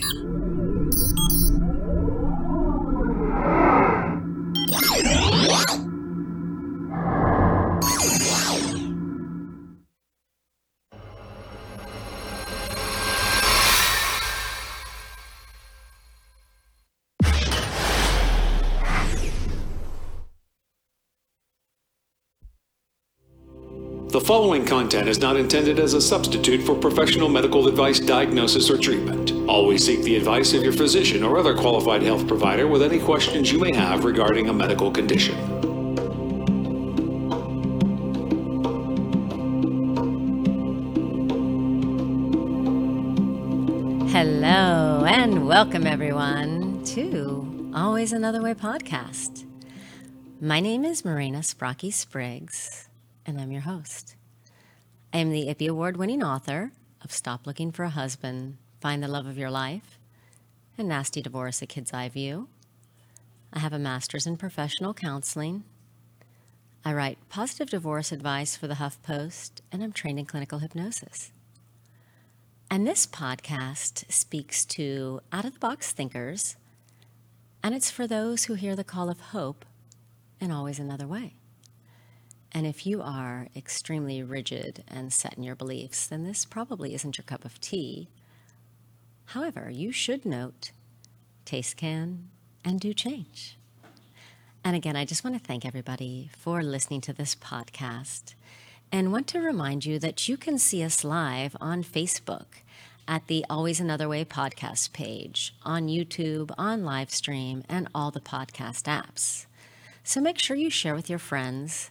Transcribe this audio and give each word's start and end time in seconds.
The 0.00 0.49
following 24.30 24.64
content 24.64 25.08
is 25.08 25.18
not 25.18 25.36
intended 25.36 25.80
as 25.80 25.94
a 25.94 26.00
substitute 26.00 26.62
for 26.62 26.72
professional 26.72 27.28
medical 27.28 27.66
advice, 27.66 27.98
diagnosis, 27.98 28.70
or 28.70 28.78
treatment. 28.78 29.32
Always 29.48 29.84
seek 29.84 30.04
the 30.04 30.14
advice 30.14 30.54
of 30.54 30.62
your 30.62 30.72
physician 30.72 31.24
or 31.24 31.36
other 31.36 31.52
qualified 31.52 32.00
health 32.00 32.28
provider 32.28 32.68
with 32.68 32.80
any 32.80 33.00
questions 33.00 33.50
you 33.50 33.58
may 33.58 33.74
have 33.74 34.04
regarding 34.04 34.48
a 34.48 34.52
medical 34.52 34.92
condition. 34.92 35.34
Hello, 44.10 45.04
and 45.08 45.48
welcome 45.48 45.88
everyone 45.88 46.84
to 46.84 47.72
Always 47.74 48.12
Another 48.12 48.40
Way 48.40 48.54
podcast. 48.54 49.44
My 50.40 50.60
name 50.60 50.84
is 50.84 51.04
Marina 51.04 51.38
Sbrochi 51.38 51.92
Spriggs, 51.92 52.88
and 53.26 53.40
I'm 53.40 53.50
your 53.50 53.62
host. 53.62 54.14
I 55.12 55.18
am 55.18 55.30
the 55.30 55.48
IPPY 55.48 55.68
Award 55.68 55.96
winning 55.96 56.22
author 56.22 56.70
of 57.02 57.10
Stop 57.10 57.44
Looking 57.44 57.72
for 57.72 57.82
a 57.82 57.90
Husband, 57.90 58.58
Find 58.80 59.02
the 59.02 59.08
Love 59.08 59.26
of 59.26 59.36
Your 59.36 59.50
Life, 59.50 59.98
and 60.78 60.88
Nasty 60.88 61.20
Divorce, 61.20 61.60
A 61.60 61.66
Kid's 61.66 61.92
Eye 61.92 62.08
View. 62.08 62.46
I 63.52 63.58
have 63.58 63.72
a 63.72 63.78
master's 63.80 64.24
in 64.24 64.36
professional 64.36 64.94
counseling. 64.94 65.64
I 66.84 66.92
write 66.92 67.18
positive 67.28 67.70
divorce 67.70 68.12
advice 68.12 68.56
for 68.56 68.68
the 68.68 68.74
HuffPost, 68.74 69.62
and 69.72 69.82
I'm 69.82 69.90
trained 69.90 70.20
in 70.20 70.26
clinical 70.26 70.60
hypnosis. 70.60 71.32
And 72.70 72.86
this 72.86 73.04
podcast 73.04 74.08
speaks 74.12 74.64
to 74.66 75.22
out 75.32 75.44
of 75.44 75.54
the 75.54 75.58
box 75.58 75.90
thinkers, 75.90 76.54
and 77.64 77.74
it's 77.74 77.90
for 77.90 78.06
those 78.06 78.44
who 78.44 78.54
hear 78.54 78.76
the 78.76 78.84
call 78.84 79.10
of 79.10 79.18
hope 79.18 79.64
and 80.40 80.52
always 80.52 80.78
another 80.78 81.08
way. 81.08 81.34
And 82.52 82.66
if 82.66 82.86
you 82.86 83.00
are 83.00 83.48
extremely 83.54 84.22
rigid 84.22 84.82
and 84.88 85.12
set 85.12 85.34
in 85.34 85.42
your 85.42 85.54
beliefs, 85.54 86.06
then 86.06 86.24
this 86.24 86.44
probably 86.44 86.94
isn't 86.94 87.16
your 87.16 87.24
cup 87.24 87.44
of 87.44 87.60
tea. 87.60 88.08
However, 89.26 89.70
you 89.70 89.92
should 89.92 90.24
note 90.24 90.72
taste 91.44 91.76
can 91.76 92.28
and 92.64 92.80
do 92.80 92.92
change. 92.92 93.56
And 94.64 94.76
again, 94.76 94.96
I 94.96 95.04
just 95.04 95.24
want 95.24 95.40
to 95.40 95.44
thank 95.46 95.64
everybody 95.64 96.30
for 96.36 96.62
listening 96.62 97.00
to 97.02 97.12
this 97.12 97.34
podcast 97.34 98.34
and 98.92 99.12
want 99.12 99.26
to 99.28 99.40
remind 99.40 99.86
you 99.86 99.98
that 100.00 100.28
you 100.28 100.36
can 100.36 100.58
see 100.58 100.82
us 100.82 101.04
live 101.04 101.56
on 101.60 101.82
Facebook 101.82 102.62
at 103.06 103.26
the 103.26 103.44
Always 103.48 103.80
Another 103.80 104.08
Way 104.08 104.24
podcast 104.24 104.92
page, 104.92 105.54
on 105.62 105.88
YouTube, 105.88 106.50
on 106.58 106.82
Livestream, 106.82 107.64
and 107.68 107.88
all 107.94 108.10
the 108.10 108.20
podcast 108.20 108.82
apps. 108.82 109.46
So 110.04 110.20
make 110.20 110.38
sure 110.38 110.56
you 110.56 110.70
share 110.70 110.94
with 110.94 111.08
your 111.08 111.18
friends 111.18 111.90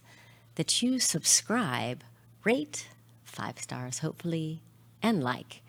that 0.60 0.82
you 0.82 0.98
subscribe, 0.98 2.04
rate, 2.44 2.86
five 3.24 3.58
stars 3.58 4.00
hopefully, 4.00 4.60
and 5.02 5.24
like. 5.24 5.62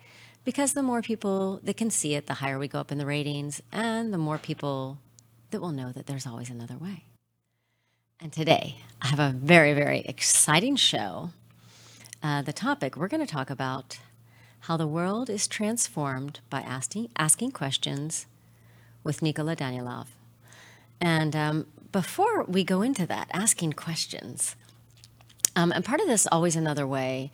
Because 0.44 0.74
the 0.74 0.82
more 0.82 1.00
people 1.00 1.60
that 1.62 1.78
can 1.78 1.88
see 1.88 2.14
it, 2.14 2.26
the 2.26 2.34
higher 2.34 2.58
we 2.58 2.68
go 2.68 2.78
up 2.78 2.92
in 2.92 2.98
the 2.98 3.06
ratings, 3.06 3.62
and 3.72 4.12
the 4.12 4.18
more 4.18 4.36
people 4.36 4.98
that 5.50 5.62
will 5.62 5.70
know 5.70 5.92
that 5.92 6.04
there's 6.04 6.26
always 6.26 6.50
another 6.50 6.76
way. 6.76 7.04
And 8.20 8.34
today, 8.34 8.82
I 9.00 9.06
have 9.06 9.18
a 9.18 9.30
very, 9.34 9.72
very 9.72 10.00
exciting 10.00 10.76
show. 10.76 11.30
Uh, 12.22 12.42
the 12.42 12.52
topic 12.52 12.94
we're 12.94 13.08
going 13.08 13.26
to 13.26 13.32
talk 13.32 13.48
about 13.48 13.98
how 14.66 14.76
the 14.76 14.86
world 14.86 15.30
is 15.30 15.48
transformed 15.48 16.40
by 16.50 16.60
asking, 16.60 17.08
asking 17.16 17.52
questions 17.52 18.26
with 19.02 19.22
Nikola 19.22 19.56
Danaylov. 19.56 20.08
And 21.00 21.34
um, 21.34 21.66
before 21.92 22.44
we 22.44 22.62
go 22.62 22.82
into 22.82 23.06
that, 23.06 23.30
asking 23.32 23.72
questions, 23.72 24.54
um, 25.56 25.72
and 25.72 25.84
part 25.84 26.00
of 26.00 26.06
this, 26.06 26.26
always 26.30 26.56
another 26.56 26.86
way, 26.86 27.30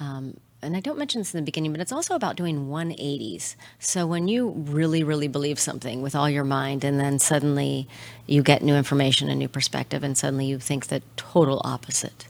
um, 0.00 0.36
and 0.62 0.76
I 0.76 0.80
don't 0.80 0.98
mention 0.98 1.20
this 1.20 1.34
in 1.34 1.40
the 1.40 1.44
beginning, 1.44 1.72
but 1.72 1.80
it's 1.80 1.92
also 1.92 2.14
about 2.14 2.36
doing 2.36 2.68
180s. 2.68 3.56
So 3.78 4.06
when 4.06 4.26
you 4.26 4.48
really, 4.48 5.04
really 5.04 5.28
believe 5.28 5.58
something 5.58 6.02
with 6.02 6.14
all 6.14 6.28
your 6.28 6.44
mind, 6.44 6.82
and 6.82 6.98
then 6.98 7.18
suddenly 7.18 7.88
you 8.26 8.42
get 8.42 8.62
new 8.62 8.74
information, 8.74 9.28
a 9.28 9.34
new 9.34 9.48
perspective, 9.48 10.02
and 10.02 10.16
suddenly 10.16 10.46
you 10.46 10.58
think 10.58 10.86
the 10.86 11.02
total 11.16 11.60
opposite. 11.64 12.26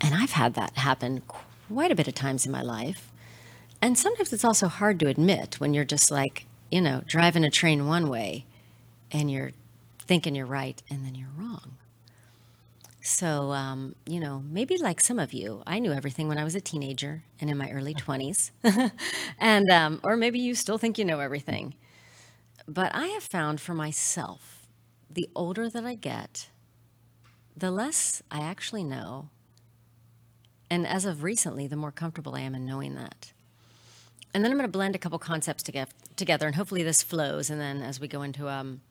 And 0.00 0.14
I've 0.14 0.32
had 0.32 0.54
that 0.54 0.76
happen 0.76 1.22
quite 1.68 1.90
a 1.90 1.96
bit 1.96 2.06
of 2.06 2.14
times 2.14 2.46
in 2.46 2.52
my 2.52 2.62
life. 2.62 3.10
And 3.80 3.98
sometimes 3.98 4.32
it's 4.32 4.44
also 4.44 4.68
hard 4.68 5.00
to 5.00 5.08
admit 5.08 5.58
when 5.58 5.74
you're 5.74 5.84
just 5.84 6.10
like, 6.10 6.46
you 6.70 6.80
know, 6.80 7.02
driving 7.06 7.44
a 7.44 7.50
train 7.50 7.86
one 7.86 8.08
way 8.08 8.44
and 9.10 9.30
you're 9.30 9.52
thinking 9.98 10.34
you're 10.34 10.46
right 10.46 10.82
and 10.90 11.04
then 11.04 11.14
you're 11.14 11.28
wrong. 11.36 11.77
So, 13.08 13.52
um, 13.52 13.94
you 14.06 14.20
know, 14.20 14.44
maybe 14.50 14.76
like 14.76 15.00
some 15.00 15.18
of 15.18 15.32
you, 15.32 15.62
I 15.66 15.78
knew 15.78 15.92
everything 15.92 16.28
when 16.28 16.36
I 16.36 16.44
was 16.44 16.54
a 16.54 16.60
teenager 16.60 17.24
and 17.40 17.48
in 17.48 17.56
my 17.56 17.70
early 17.70 17.94
20s. 17.94 18.50
and, 19.38 19.70
um, 19.70 20.00
or 20.04 20.14
maybe 20.14 20.38
you 20.38 20.54
still 20.54 20.76
think 20.76 20.98
you 20.98 21.06
know 21.06 21.18
everything. 21.18 21.74
But 22.68 22.94
I 22.94 23.06
have 23.08 23.22
found 23.22 23.60
for 23.60 23.74
myself, 23.74 24.68
the 25.10 25.28
older 25.34 25.70
that 25.70 25.86
I 25.86 25.94
get, 25.94 26.50
the 27.56 27.70
less 27.70 28.22
I 28.30 28.40
actually 28.40 28.84
know. 28.84 29.30
And 30.70 30.86
as 30.86 31.04
of 31.06 31.22
recently, 31.22 31.66
the 31.66 31.76
more 31.76 31.92
comfortable 31.92 32.34
I 32.34 32.40
am 32.40 32.54
in 32.54 32.66
knowing 32.66 32.94
that. 32.96 33.32
And 34.34 34.44
then 34.44 34.52
I'm 34.52 34.58
going 34.58 34.68
to 34.68 34.72
blend 34.72 34.94
a 34.94 34.98
couple 34.98 35.18
concepts 35.18 35.64
together, 36.16 36.46
and 36.46 36.54
hopefully 36.56 36.82
this 36.82 37.02
flows. 37.02 37.48
And 37.48 37.60
then 37.60 37.80
as 37.82 37.98
we 37.98 38.06
go 38.06 38.22
into 38.22 38.48
um, 38.48 38.82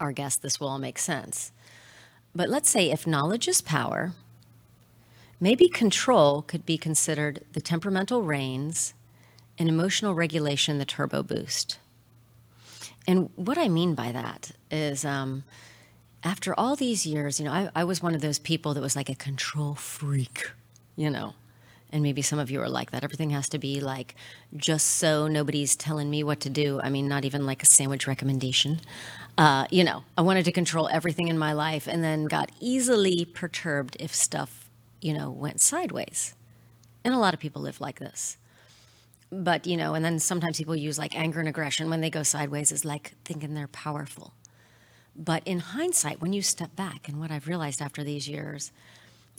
our 0.00 0.12
guest, 0.12 0.42
this 0.42 0.58
will 0.58 0.68
all 0.68 0.78
make 0.78 0.98
sense. 0.98 1.52
But 2.34 2.48
let's 2.48 2.68
say 2.68 2.90
if 2.90 3.06
knowledge 3.06 3.46
is 3.46 3.60
power, 3.60 4.12
maybe 5.40 5.68
control 5.68 6.42
could 6.42 6.66
be 6.66 6.76
considered 6.76 7.44
the 7.52 7.60
temperamental 7.60 8.22
reins 8.22 8.94
and 9.58 9.68
emotional 9.68 10.14
regulation 10.14 10.78
the 10.78 10.84
turbo 10.84 11.22
boost. 11.22 11.78
And 13.06 13.30
what 13.36 13.58
I 13.58 13.68
mean 13.68 13.94
by 13.94 14.12
that 14.12 14.52
is, 14.70 15.04
um, 15.04 15.44
after 16.24 16.58
all 16.58 16.74
these 16.74 17.04
years, 17.06 17.38
you 17.38 17.44
know, 17.44 17.52
I, 17.52 17.70
I 17.74 17.84
was 17.84 18.02
one 18.02 18.14
of 18.14 18.22
those 18.22 18.38
people 18.38 18.74
that 18.74 18.80
was 18.80 18.96
like 18.96 19.10
a 19.10 19.14
control 19.14 19.74
freak, 19.74 20.50
you 20.96 21.10
know. 21.10 21.34
And 21.94 22.02
maybe 22.02 22.22
some 22.22 22.40
of 22.40 22.50
you 22.50 22.60
are 22.60 22.68
like 22.68 22.90
that. 22.90 23.04
Everything 23.04 23.30
has 23.30 23.48
to 23.50 23.58
be 23.58 23.80
like 23.80 24.16
just 24.56 24.96
so 24.96 25.28
nobody's 25.28 25.76
telling 25.76 26.10
me 26.10 26.24
what 26.24 26.40
to 26.40 26.50
do. 26.50 26.80
I 26.82 26.90
mean, 26.90 27.06
not 27.06 27.24
even 27.24 27.46
like 27.46 27.62
a 27.62 27.66
sandwich 27.66 28.08
recommendation. 28.08 28.80
Uh, 29.38 29.66
you 29.70 29.84
know, 29.84 30.02
I 30.18 30.22
wanted 30.22 30.44
to 30.46 30.52
control 30.52 30.88
everything 30.88 31.28
in 31.28 31.38
my 31.38 31.52
life 31.52 31.86
and 31.86 32.02
then 32.02 32.24
got 32.24 32.50
easily 32.58 33.24
perturbed 33.24 33.96
if 34.00 34.12
stuff, 34.12 34.68
you 35.00 35.14
know, 35.14 35.30
went 35.30 35.60
sideways. 35.60 36.34
And 37.04 37.14
a 37.14 37.18
lot 37.18 37.32
of 37.32 37.38
people 37.38 37.62
live 37.62 37.80
like 37.80 38.00
this. 38.00 38.38
But, 39.30 39.64
you 39.64 39.76
know, 39.76 39.94
and 39.94 40.04
then 40.04 40.18
sometimes 40.18 40.58
people 40.58 40.74
use 40.74 40.98
like 40.98 41.14
anger 41.14 41.38
and 41.38 41.48
aggression 41.48 41.90
when 41.90 42.00
they 42.00 42.10
go 42.10 42.24
sideways 42.24 42.72
is 42.72 42.84
like 42.84 43.14
thinking 43.24 43.54
they're 43.54 43.68
powerful. 43.68 44.34
But 45.14 45.44
in 45.46 45.60
hindsight, 45.60 46.20
when 46.20 46.32
you 46.32 46.42
step 46.42 46.74
back, 46.74 47.06
and 47.08 47.20
what 47.20 47.30
I've 47.30 47.46
realized 47.46 47.80
after 47.80 48.02
these 48.02 48.28
years 48.28 48.72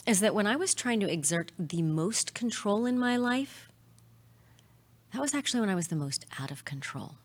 is 0.06 0.20
that 0.20 0.36
when 0.36 0.48
I 0.48 0.56
was 0.56 0.74
trying 0.74 1.00
to 1.00 1.12
exert 1.12 1.52
the 1.58 1.82
most 1.82 2.34
control 2.34 2.86
in 2.86 3.00
my 3.00 3.18
life, 3.18 3.70
that 5.14 5.22
was 5.22 5.34
actually 5.34 5.62
when 5.62 5.70
I 5.70 5.76
was 5.76 5.88
the 5.88 5.96
most 5.96 6.26
out 6.40 6.52
of 6.52 6.66
control 6.66 7.16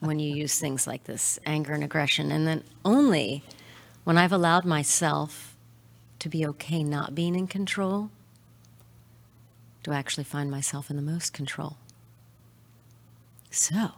when 0.00 0.18
you 0.18 0.34
use 0.34 0.58
things 0.58 0.86
like 0.86 1.04
this 1.04 1.38
anger 1.46 1.72
and 1.72 1.82
aggression. 1.82 2.30
And 2.30 2.46
then 2.46 2.64
only 2.84 3.42
when 4.04 4.18
I've 4.18 4.32
allowed 4.32 4.64
myself 4.64 5.56
to 6.18 6.28
be 6.28 6.46
okay 6.46 6.82
not 6.82 7.14
being 7.14 7.34
in 7.34 7.46
control 7.46 8.10
do 9.82 9.92
I 9.92 9.96
actually 9.96 10.24
find 10.24 10.50
myself 10.50 10.90
in 10.90 10.96
the 10.96 11.02
most 11.02 11.32
control. 11.32 11.76
So, 13.50 13.92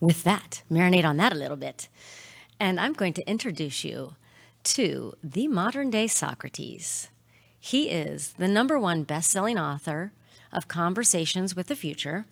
with 0.00 0.22
that, 0.24 0.62
marinate 0.70 1.04
on 1.04 1.16
that 1.18 1.32
a 1.32 1.36
little 1.36 1.56
bit. 1.56 1.88
And 2.58 2.80
I'm 2.80 2.92
going 2.92 3.12
to 3.14 3.28
introduce 3.28 3.84
you 3.84 4.14
to 4.64 5.14
the 5.22 5.48
modern 5.48 5.90
day 5.90 6.06
Socrates. 6.06 7.08
He 7.68 7.90
is 7.90 8.32
the 8.38 8.48
number 8.48 8.78
one 8.78 9.02
best 9.02 9.30
selling 9.30 9.58
author 9.58 10.12
of 10.50 10.68
Conversations 10.68 11.54
with 11.54 11.66
the 11.66 11.76
Future 11.76 12.24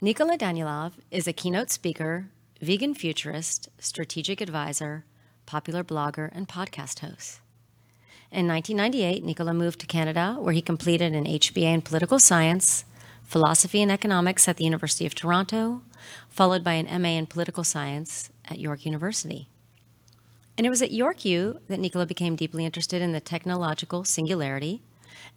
Nikola 0.00 0.38
Danaylov 0.38 0.92
is 1.10 1.28
a 1.28 1.34
keynote 1.34 1.70
speaker, 1.70 2.30
vegan 2.58 2.94
futurist, 2.94 3.68
strategic 3.78 4.40
advisor, 4.40 5.04
popular 5.44 5.84
blogger, 5.84 6.30
and 6.32 6.48
podcast 6.48 7.00
host. 7.00 7.40
In 8.32 8.48
1998, 8.48 9.22
Nikola 9.22 9.52
moved 9.52 9.78
to 9.80 9.86
Canada, 9.86 10.38
where 10.40 10.54
he 10.54 10.62
completed 10.62 11.14
an 11.14 11.26
HBA 11.26 11.74
in 11.74 11.82
political 11.82 12.18
science, 12.18 12.86
philosophy, 13.22 13.82
and 13.82 13.92
economics 13.92 14.48
at 14.48 14.56
the 14.56 14.64
University 14.64 15.04
of 15.04 15.14
Toronto, 15.14 15.82
followed 16.30 16.64
by 16.64 16.72
an 16.72 17.02
MA 17.02 17.10
in 17.10 17.26
political 17.26 17.62
science 17.62 18.30
at 18.48 18.58
York 18.58 18.86
University. 18.86 19.50
And 20.60 20.66
it 20.66 20.68
was 20.68 20.82
at 20.82 20.92
York 20.92 21.24
U 21.24 21.58
that 21.68 21.80
Nikola 21.80 22.04
became 22.04 22.36
deeply 22.36 22.66
interested 22.66 23.00
in 23.00 23.12
the 23.12 23.18
technological 23.20 24.04
singularity 24.04 24.82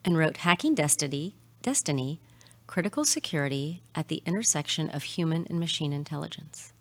and 0.04 0.18
wrote 0.18 0.36
Hacking 0.36 0.76
Destiny, 0.76 1.38
Destiny 1.62 2.20
Critical 2.68 3.06
Security 3.06 3.82
at 3.96 4.10
the 4.10 4.22
Intersection 4.26 4.90
of 4.90 5.04
Human 5.04 5.48
and 5.50 5.62
Machine 5.62 5.94
Intelligence. 5.94 6.74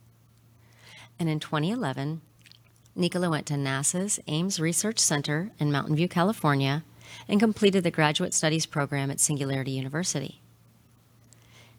And 1.21 1.29
in 1.29 1.39
2011, 1.39 2.21
Nikola 2.97 3.31
went 3.31 3.47
to 3.47 3.55
NASA's 3.55 4.19
Ames 4.27 4.59
Research 4.59 4.99
Center 4.99 5.53
in 5.61 5.71
Mountain 5.71 5.95
View, 5.95 6.09
California, 6.09 6.83
and 7.29 7.38
completed 7.38 7.85
the 7.85 7.93
graduate 7.93 8.35
studies 8.35 8.67
program 8.67 9.09
at 9.12 9.21
Singularity 9.21 9.71
University. 9.71 10.43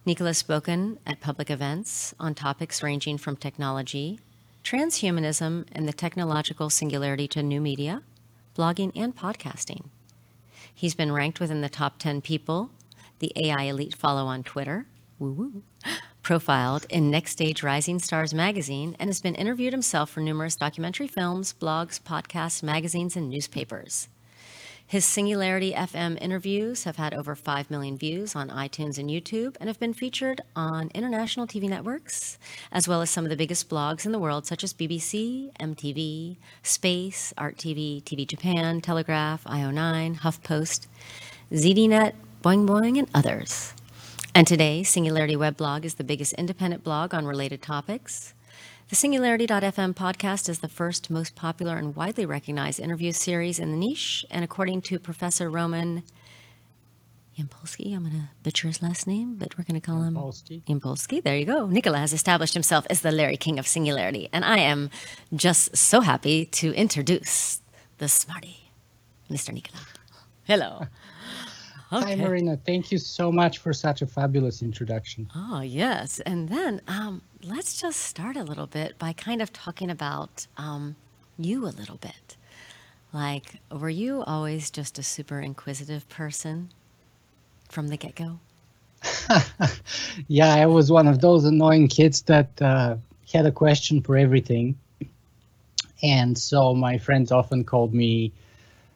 Nikola 0.05 0.29
has 0.29 0.37
spoken 0.37 0.97
at 1.05 1.19
public 1.19 1.51
events 1.51 2.15
on 2.21 2.33
topics 2.33 2.81
ranging 2.81 3.17
from 3.17 3.35
technology, 3.35 4.21
transhumanism, 4.63 5.65
and 5.71 5.87
the 5.87 5.93
technological 5.93 6.69
singularity 6.69 7.27
to 7.29 7.43
new 7.43 7.61
media, 7.61 8.01
blogging, 8.55 8.91
and 8.95 9.15
podcasting. 9.15 9.85
He's 10.73 10.95
been 10.95 11.11
ranked 11.11 11.39
within 11.39 11.61
the 11.61 11.69
top 11.69 11.99
10 11.99 12.21
people 12.21 12.71
the 13.23 13.31
AI 13.45 13.63
Elite 13.63 13.95
follow 13.95 14.25
on 14.25 14.43
Twitter, 14.43 14.85
woo-woo, 15.17 15.63
profiled 16.23 16.85
in 16.89 17.09
Next 17.09 17.31
Stage 17.31 17.63
Rising 17.63 17.99
Stars 17.99 18.33
magazine, 18.33 18.97
and 18.99 19.09
has 19.09 19.21
been 19.21 19.35
interviewed 19.35 19.71
himself 19.71 20.09
for 20.09 20.19
numerous 20.19 20.57
documentary 20.57 21.07
films, 21.07 21.53
blogs, 21.57 22.01
podcasts, 22.01 22.61
magazines, 22.61 23.15
and 23.15 23.29
newspapers. 23.29 24.09
His 24.93 25.05
Singularity 25.05 25.73
FM 25.73 26.21
interviews 26.21 26.83
have 26.83 26.97
had 26.97 27.15
over 27.15 27.35
5 27.35 27.71
million 27.71 27.97
views 27.97 28.35
on 28.35 28.49
iTunes 28.49 28.99
and 28.99 29.09
YouTube 29.09 29.57
and 29.59 29.67
have 29.67 29.79
been 29.79 29.91
featured 29.91 30.41
on 30.55 30.91
international 30.93 31.47
TV 31.47 31.67
networks, 31.67 32.37
as 32.71 32.87
well 32.87 33.01
as 33.01 33.09
some 33.09 33.23
of 33.23 33.31
the 33.31 33.35
biggest 33.35 33.67
blogs 33.69 34.05
in 34.05 34.11
the 34.11 34.19
world, 34.19 34.45
such 34.45 34.63
as 34.63 34.71
BBC, 34.71 35.51
MTV, 35.57 36.37
Space, 36.61 37.33
Art 37.39 37.57
TV, 37.57 38.03
TV 38.03 38.27
Japan, 38.27 38.81
Telegraph, 38.81 39.43
IO9, 39.45 40.19
HuffPost, 40.19 40.85
ZDNet, 41.51 42.13
Boing 42.43 42.67
Boing, 42.67 42.99
and 42.99 43.09
others. 43.15 43.73
And 44.35 44.45
today, 44.45 44.83
Singularity 44.83 45.35
Weblog 45.35 45.85
is 45.85 45.95
the 45.95 46.03
biggest 46.03 46.33
independent 46.33 46.83
blog 46.83 47.15
on 47.15 47.25
related 47.25 47.63
topics. 47.63 48.35
The 48.93 48.97
Singularity.fm 48.97 49.95
podcast 49.95 50.47
is 50.47 50.59
the 50.59 50.67
first, 50.67 51.09
most 51.09 51.33
popular, 51.33 51.77
and 51.77 51.95
widely 51.95 52.27
recognized 52.27 52.79
interview 52.79 53.11
series 53.11 53.57
in 53.57 53.71
the 53.71 53.75
niche. 53.75 54.23
And 54.29 54.43
according 54.43 54.83
to 54.83 54.99
Professor 54.99 55.49
Roman 55.49 56.03
Yampolskiy, 57.35 57.95
I'm 57.95 58.03
going 58.03 58.13
to 58.13 58.29
butcher 58.43 58.67
his 58.67 58.83
last 58.83 59.07
name, 59.07 59.33
but 59.33 59.57
we're 59.57 59.63
going 59.63 59.81
to 59.81 59.83
call 59.83 60.03
him 60.03 60.13
Yampolskiy. 60.13 60.63
Yampolskiy. 60.65 61.23
There 61.23 61.35
you 61.35 61.45
go. 61.45 61.65
Nikola 61.65 61.97
has 61.97 62.13
established 62.13 62.53
himself 62.53 62.85
as 62.87 63.01
the 63.01 63.11
Larry 63.11 63.35
King 63.35 63.57
of 63.57 63.67
Singularity. 63.67 64.29
And 64.31 64.45
I 64.45 64.59
am 64.59 64.91
just 65.33 65.75
so 65.75 66.01
happy 66.01 66.45
to 66.45 66.71
introduce 66.75 67.61
the 67.97 68.07
smarty, 68.07 68.69
Mr. 69.27 69.51
Nikola. 69.51 69.81
Hello. 70.43 70.85
Hi, 71.89 72.13
Marina. 72.13 72.57
Thank 72.57 72.91
you 72.91 72.99
so 72.99 73.31
much 73.31 73.57
for 73.57 73.73
such 73.73 74.03
a 74.03 74.05
fabulous 74.05 74.61
introduction. 74.61 75.31
Oh, 75.35 75.61
yes. 75.61 76.19
And 76.19 76.49
then 76.49 76.79
um, 76.87 77.23
let's 77.43 77.79
just 77.79 77.99
start 77.99 78.37
a 78.37 78.43
little 78.43 78.67
bit 78.67 78.97
by 78.97 79.13
kind 79.13 79.41
of 79.41 79.51
talking 79.51 79.89
about 79.89 80.47
um, 80.57 80.95
you 81.37 81.65
a 81.65 81.69
little 81.69 81.97
bit. 81.97 82.37
Like, 83.11 83.59
were 83.69 83.89
you 83.89 84.23
always 84.23 84.71
just 84.71 84.97
a 84.97 85.03
super 85.03 85.39
inquisitive 85.39 86.07
person 86.09 86.69
from 87.69 87.89
the 87.89 87.97
get 87.97 88.15
go? 88.15 88.39
yeah, 90.27 90.53
I 90.53 90.65
was 90.65 90.91
one 90.91 91.07
of 91.07 91.19
those 91.19 91.43
annoying 91.43 91.89
kids 91.89 92.21
that 92.23 92.61
uh, 92.61 92.95
had 93.31 93.45
a 93.45 93.51
question 93.51 94.01
for 94.01 94.17
everything. 94.17 94.77
And 96.01 96.37
so 96.37 96.73
my 96.73 96.97
friends 96.97 97.31
often 97.31 97.63
called 97.63 97.93
me 97.93 98.31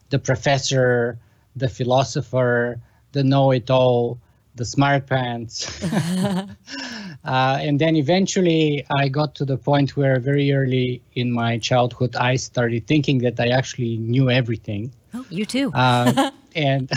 the 0.09 0.19
professor, 0.19 1.17
the 1.55 1.69
philosopher, 1.69 2.79
the 3.11 3.23
know-it-all, 3.23 4.17
the 4.55 4.65
smart 4.65 5.05
pants. 5.05 5.83
uh, 7.27 7.57
and 7.61 7.79
then 7.79 7.95
eventually 7.95 8.85
I 8.89 9.09
got 9.09 9.35
to 9.35 9.45
the 9.45 9.57
point 9.57 9.97
where 9.97 10.19
very 10.19 10.53
early 10.53 11.01
in 11.13 11.31
my 11.31 11.57
childhood 11.57 12.15
I 12.15 12.37
started 12.37 12.87
thinking 12.87 13.19
that 13.19 13.39
I 13.39 13.49
actually 13.49 13.97
knew 13.97 14.29
everything. 14.29 14.93
Oh, 15.13 15.25
you 15.29 15.45
too. 15.45 15.71
Uh, 15.73 16.29
and 16.55 16.89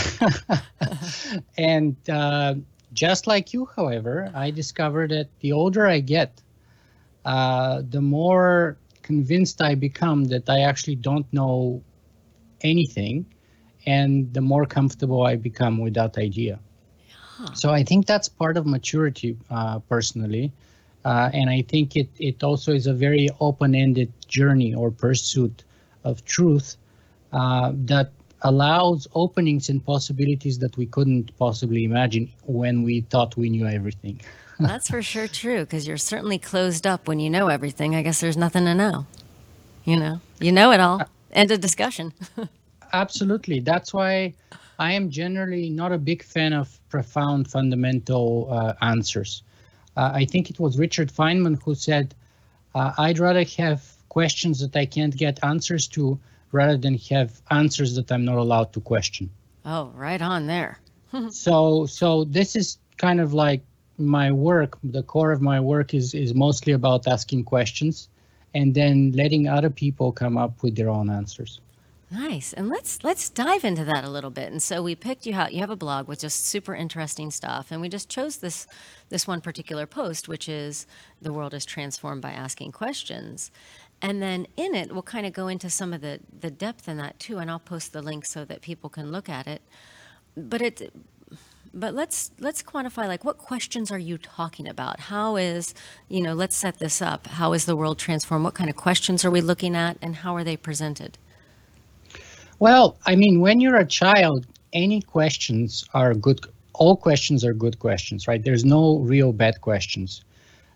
and 1.58 1.96
uh, 2.08 2.54
just 2.92 3.26
like 3.26 3.52
you, 3.52 3.68
however, 3.76 4.30
I 4.34 4.50
discovered 4.50 5.10
that 5.10 5.28
the 5.40 5.52
older 5.52 5.86
I 5.86 6.00
get, 6.00 6.40
uh, 7.24 7.82
the 7.88 8.00
more 8.00 8.76
convinced 9.02 9.60
I 9.60 9.74
become 9.74 10.24
that 10.26 10.48
I 10.48 10.60
actually 10.60 10.96
don't 10.96 11.26
know 11.32 11.82
anything 12.62 13.26
and 13.86 14.32
the 14.32 14.40
more 14.40 14.66
comfortable 14.66 15.22
I 15.22 15.36
become 15.36 15.78
with 15.78 15.94
that 15.94 16.18
idea. 16.18 16.60
So 17.54 17.70
I 17.70 17.82
think 17.82 18.06
that's 18.06 18.28
part 18.28 18.56
of 18.56 18.66
maturity, 18.66 19.36
uh, 19.50 19.78
personally, 19.80 20.52
uh, 21.04 21.30
and 21.32 21.48
I 21.48 21.62
think 21.62 21.96
it 21.96 22.08
it 22.18 22.42
also 22.42 22.72
is 22.72 22.86
a 22.86 22.94
very 22.94 23.28
open-ended 23.40 24.12
journey 24.28 24.74
or 24.74 24.90
pursuit 24.90 25.64
of 26.04 26.24
truth 26.24 26.76
uh, 27.32 27.72
that 27.86 28.10
allows 28.42 29.06
openings 29.14 29.68
and 29.68 29.84
possibilities 29.84 30.58
that 30.58 30.76
we 30.76 30.86
couldn't 30.86 31.36
possibly 31.38 31.84
imagine 31.84 32.30
when 32.46 32.82
we 32.82 33.02
thought 33.02 33.36
we 33.36 33.50
knew 33.50 33.66
everything. 33.66 34.20
That's 34.60 34.90
for 34.90 35.02
sure 35.02 35.28
true, 35.28 35.60
because 35.60 35.86
you're 35.86 35.96
certainly 35.96 36.38
closed 36.38 36.86
up 36.86 37.08
when 37.08 37.20
you 37.20 37.30
know 37.30 37.48
everything. 37.48 37.94
I 37.94 38.02
guess 38.02 38.20
there's 38.20 38.36
nothing 38.36 38.64
to 38.64 38.74
know. 38.74 39.06
You 39.84 39.96
know, 39.96 40.20
you 40.38 40.52
know 40.52 40.70
it 40.72 40.80
all. 40.80 41.02
End 41.32 41.50
of 41.50 41.60
discussion. 41.60 42.12
absolutely. 42.92 43.60
That's 43.60 43.94
why 43.94 44.34
I 44.80 44.92
am 44.92 45.10
generally 45.10 45.68
not 45.68 45.92
a 45.92 45.98
big 45.98 46.22
fan 46.22 46.54
of 46.54 46.80
profound 46.88 47.50
fundamental 47.50 48.48
uh, 48.50 48.72
answers. 48.80 49.42
Uh, 49.94 50.10
I 50.14 50.24
think 50.24 50.48
it 50.48 50.58
was 50.58 50.78
Richard 50.78 51.12
Feynman 51.12 51.62
who 51.62 51.74
said, 51.74 52.14
uh, 52.74 52.92
I'd 52.96 53.18
rather 53.18 53.44
have 53.58 53.84
questions 54.08 54.60
that 54.60 54.74
I 54.74 54.86
can't 54.86 55.14
get 55.14 55.44
answers 55.44 55.86
to 55.88 56.18
rather 56.50 56.78
than 56.78 56.94
have 57.10 57.42
answers 57.50 57.94
that 57.96 58.10
I'm 58.10 58.24
not 58.24 58.38
allowed 58.38 58.72
to 58.72 58.80
question. 58.80 59.28
Oh, 59.66 59.92
right 59.94 60.22
on 60.22 60.46
there. 60.46 60.80
so 61.30 61.84
so 61.84 62.24
this 62.24 62.56
is 62.56 62.78
kind 62.96 63.20
of 63.20 63.34
like 63.34 63.62
my 63.98 64.32
work 64.32 64.78
the 64.82 65.02
core 65.02 65.32
of 65.32 65.42
my 65.42 65.60
work 65.60 65.92
is 65.92 66.14
is 66.14 66.32
mostly 66.32 66.72
about 66.72 67.06
asking 67.06 67.44
questions 67.44 68.08
and 68.54 68.74
then 68.74 69.12
letting 69.12 69.46
other 69.46 69.68
people 69.68 70.10
come 70.10 70.38
up 70.38 70.62
with 70.62 70.74
their 70.74 70.88
own 70.88 71.10
answers 71.10 71.60
Nice. 72.12 72.52
And 72.52 72.68
let's 72.68 73.04
let's 73.04 73.30
dive 73.30 73.64
into 73.64 73.84
that 73.84 74.02
a 74.02 74.10
little 74.10 74.30
bit. 74.30 74.50
And 74.50 74.60
so 74.60 74.82
we 74.82 74.96
picked 74.96 75.26
you 75.26 75.34
out. 75.34 75.52
You 75.52 75.60
have 75.60 75.70
a 75.70 75.76
blog 75.76 76.08
with 76.08 76.20
just 76.20 76.44
super 76.44 76.74
interesting 76.74 77.30
stuff, 77.30 77.70
and 77.70 77.80
we 77.80 77.88
just 77.88 78.08
chose 78.08 78.38
this 78.38 78.66
this 79.10 79.28
one 79.28 79.40
particular 79.40 79.86
post, 79.86 80.26
which 80.26 80.48
is 80.48 80.86
the 81.22 81.32
world 81.32 81.54
is 81.54 81.64
transformed 81.64 82.20
by 82.20 82.32
asking 82.32 82.72
questions. 82.72 83.52
And 84.02 84.20
then 84.20 84.48
in 84.56 84.74
it, 84.74 84.92
we'll 84.92 85.02
kind 85.02 85.24
of 85.24 85.32
go 85.32 85.46
into 85.46 85.70
some 85.70 85.92
of 85.92 86.00
the 86.00 86.18
the 86.40 86.50
depth 86.50 86.88
in 86.88 86.96
that 86.96 87.20
too. 87.20 87.38
And 87.38 87.48
I'll 87.48 87.60
post 87.60 87.92
the 87.92 88.02
link 88.02 88.24
so 88.26 88.44
that 88.44 88.60
people 88.60 88.90
can 88.90 89.12
look 89.12 89.28
at 89.28 89.46
it. 89.46 89.62
But 90.36 90.62
it. 90.62 90.92
But 91.72 91.94
let's 91.94 92.32
let's 92.40 92.64
quantify 92.64 93.06
like 93.06 93.24
what 93.24 93.38
questions 93.38 93.92
are 93.92 93.98
you 93.98 94.18
talking 94.18 94.66
about? 94.66 94.98
How 94.98 95.36
is 95.36 95.74
you 96.08 96.20
know 96.20 96.34
let's 96.34 96.56
set 96.56 96.80
this 96.80 97.00
up. 97.00 97.28
How 97.28 97.52
is 97.52 97.66
the 97.66 97.76
world 97.76 97.98
transformed? 98.00 98.42
What 98.44 98.54
kind 98.54 98.68
of 98.68 98.74
questions 98.74 99.24
are 99.24 99.30
we 99.30 99.40
looking 99.40 99.76
at, 99.76 99.96
and 100.02 100.16
how 100.16 100.34
are 100.34 100.42
they 100.42 100.56
presented? 100.56 101.16
Well, 102.60 102.98
I 103.06 103.16
mean, 103.16 103.40
when 103.40 103.62
you're 103.62 103.78
a 103.78 103.86
child, 103.86 104.46
any 104.74 105.00
questions 105.00 105.86
are 105.94 106.12
good. 106.12 106.40
All 106.74 106.94
questions 106.94 107.42
are 107.42 107.54
good 107.54 107.78
questions, 107.78 108.28
right? 108.28 108.42
There's 108.44 108.66
no 108.66 108.98
real 108.98 109.32
bad 109.32 109.62
questions. 109.62 110.22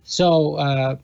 So 0.02 0.54
uh, 0.54 0.96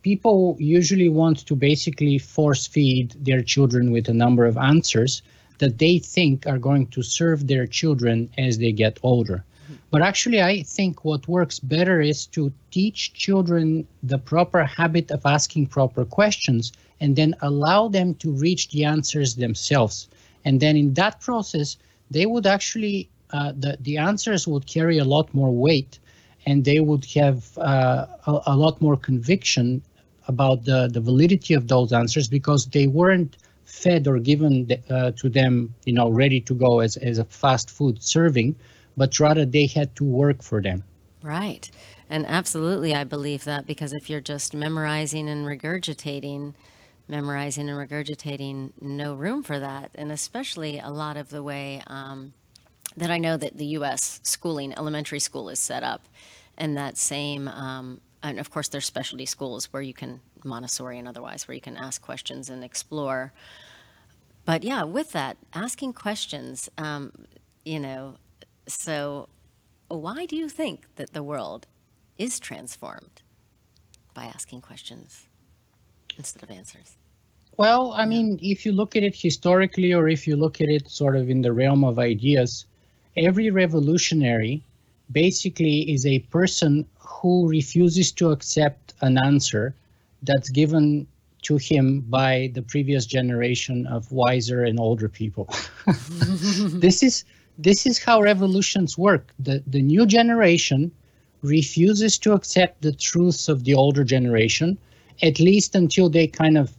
people 0.00 0.56
usually 0.58 1.10
want 1.10 1.46
to 1.46 1.54
basically 1.54 2.16
force 2.18 2.66
feed 2.66 3.12
their 3.20 3.42
children 3.42 3.92
with 3.92 4.08
a 4.08 4.14
number 4.14 4.46
of 4.46 4.56
answers 4.56 5.20
that 5.58 5.78
they 5.78 5.98
think 5.98 6.46
are 6.46 6.58
going 6.58 6.86
to 6.88 7.02
serve 7.02 7.46
their 7.46 7.66
children 7.66 8.30
as 8.38 8.56
they 8.56 8.72
get 8.72 8.98
older. 9.02 9.44
But 9.90 10.00
actually, 10.00 10.42
I 10.42 10.62
think 10.62 11.04
what 11.04 11.28
works 11.28 11.60
better 11.60 12.00
is 12.00 12.26
to 12.28 12.52
teach 12.70 13.12
children 13.12 13.86
the 14.02 14.18
proper 14.18 14.64
habit 14.64 15.10
of 15.10 15.26
asking 15.26 15.66
proper 15.66 16.06
questions 16.06 16.72
and 17.04 17.16
then 17.16 17.34
allow 17.42 17.86
them 17.88 18.14
to 18.14 18.28
reach 18.46 18.70
the 18.70 18.82
answers 18.96 19.34
themselves. 19.34 20.08
And 20.46 20.58
then 20.58 20.74
in 20.74 20.94
that 20.94 21.20
process, 21.20 21.76
they 22.10 22.24
would 22.24 22.46
actually, 22.46 23.10
uh, 23.30 23.52
the, 23.64 23.76
the 23.88 23.98
answers 23.98 24.48
would 24.48 24.66
carry 24.66 24.96
a 24.96 25.04
lot 25.04 25.26
more 25.34 25.52
weight 25.66 25.98
and 26.46 26.64
they 26.64 26.80
would 26.80 27.04
have 27.20 27.58
uh, 27.58 28.06
a, 28.26 28.32
a 28.54 28.56
lot 28.56 28.80
more 28.80 28.96
conviction 28.96 29.82
about 30.28 30.64
the, 30.64 30.88
the 30.90 31.00
validity 31.00 31.52
of 31.52 31.68
those 31.68 31.92
answers 31.92 32.26
because 32.26 32.64
they 32.76 32.86
weren't 32.86 33.36
fed 33.66 34.08
or 34.08 34.18
given 34.18 34.54
uh, 34.88 35.10
to 35.20 35.28
them, 35.28 35.74
you 35.84 35.92
know, 35.92 36.08
ready 36.08 36.40
to 36.40 36.54
go 36.54 36.80
as, 36.80 36.96
as 36.96 37.18
a 37.18 37.24
fast 37.24 37.68
food 37.68 38.02
serving, 38.02 38.56
but 38.96 39.20
rather 39.20 39.44
they 39.44 39.66
had 39.66 39.94
to 39.96 40.04
work 40.04 40.42
for 40.42 40.62
them. 40.62 40.82
Right. 41.22 41.70
And 42.08 42.24
absolutely, 42.26 42.94
I 42.94 43.04
believe 43.04 43.44
that 43.44 43.66
because 43.66 43.92
if 43.92 44.08
you're 44.08 44.22
just 44.22 44.54
memorizing 44.54 45.28
and 45.28 45.46
regurgitating, 45.46 46.54
memorizing 47.08 47.68
and 47.68 47.78
regurgitating, 47.78 48.72
no 48.80 49.14
room 49.14 49.42
for 49.42 49.58
that. 49.58 49.90
And 49.94 50.10
especially 50.10 50.78
a 50.78 50.90
lot 50.90 51.16
of 51.16 51.30
the 51.30 51.42
way 51.42 51.82
um, 51.86 52.32
that 52.96 53.10
I 53.10 53.18
know 53.18 53.36
that 53.36 53.56
the 53.56 53.66
U.S. 53.66 54.20
schooling, 54.22 54.72
elementary 54.76 55.20
school 55.20 55.48
is 55.48 55.58
set 55.58 55.82
up, 55.82 56.06
and 56.56 56.76
that 56.76 56.96
same, 56.96 57.48
um, 57.48 58.00
and 58.22 58.38
of 58.38 58.50
course, 58.50 58.68
there's 58.68 58.86
specialty 58.86 59.26
schools 59.26 59.72
where 59.72 59.82
you 59.82 59.94
can, 59.94 60.20
Montessori 60.44 60.98
and 60.98 61.08
otherwise, 61.08 61.46
where 61.48 61.54
you 61.54 61.60
can 61.60 61.76
ask 61.76 62.00
questions 62.00 62.48
and 62.48 62.62
explore. 62.64 63.32
But 64.44 64.62
yeah, 64.62 64.84
with 64.84 65.12
that, 65.12 65.36
asking 65.52 65.94
questions, 65.94 66.68
um, 66.78 67.12
you 67.64 67.80
know, 67.80 68.16
so 68.66 69.28
why 69.88 70.26
do 70.26 70.36
you 70.36 70.48
think 70.48 70.86
that 70.96 71.12
the 71.12 71.22
world 71.22 71.66
is 72.18 72.38
transformed 72.38 73.22
by 74.14 74.24
asking 74.24 74.60
questions 74.60 75.26
instead 76.16 76.42
of 76.42 76.50
answers? 76.50 76.96
Well, 77.56 77.92
I 77.92 78.04
mean, 78.04 78.38
if 78.42 78.66
you 78.66 78.72
look 78.72 78.96
at 78.96 79.02
it 79.02 79.14
historically, 79.14 79.92
or 79.92 80.08
if 80.08 80.26
you 80.26 80.36
look 80.36 80.60
at 80.60 80.68
it 80.68 80.90
sort 80.90 81.16
of 81.16 81.30
in 81.30 81.42
the 81.42 81.52
realm 81.52 81.84
of 81.84 81.98
ideas, 81.98 82.66
every 83.16 83.50
revolutionary 83.50 84.62
basically 85.12 85.92
is 85.92 86.04
a 86.04 86.18
person 86.30 86.86
who 86.98 87.48
refuses 87.48 88.10
to 88.12 88.30
accept 88.30 88.94
an 89.02 89.18
answer 89.18 89.74
that's 90.22 90.48
given 90.48 91.06
to 91.42 91.56
him 91.56 92.00
by 92.00 92.50
the 92.54 92.62
previous 92.62 93.06
generation 93.06 93.86
of 93.86 94.10
wiser 94.10 94.64
and 94.64 94.80
older 94.80 95.08
people. 95.08 95.48
this 95.86 97.02
is 97.02 97.24
this 97.58 97.86
is 97.86 98.02
how 98.02 98.20
revolutions 98.20 98.98
work. 98.98 99.32
The 99.38 99.62
the 99.66 99.82
new 99.82 100.06
generation 100.06 100.90
refuses 101.42 102.18
to 102.18 102.32
accept 102.32 102.80
the 102.80 102.92
truths 102.92 103.48
of 103.48 103.64
the 103.64 103.74
older 103.74 104.02
generation, 104.02 104.78
at 105.22 105.38
least 105.40 105.74
until 105.74 106.08
they 106.08 106.26
kind 106.26 106.58
of 106.58 106.72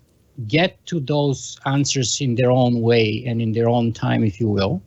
get 0.48 0.86
to 0.88 1.00
those 1.00 1.58
answers 1.66 2.20
in 2.20 2.36
their 2.36 2.52
own 2.52 2.82
way 2.82 3.24
and 3.26 3.42
in 3.42 3.54
their 3.54 3.70
own 3.70 3.94
time, 3.94 4.24
if 4.24 4.40
you 4.40 4.50
will. 4.50 4.82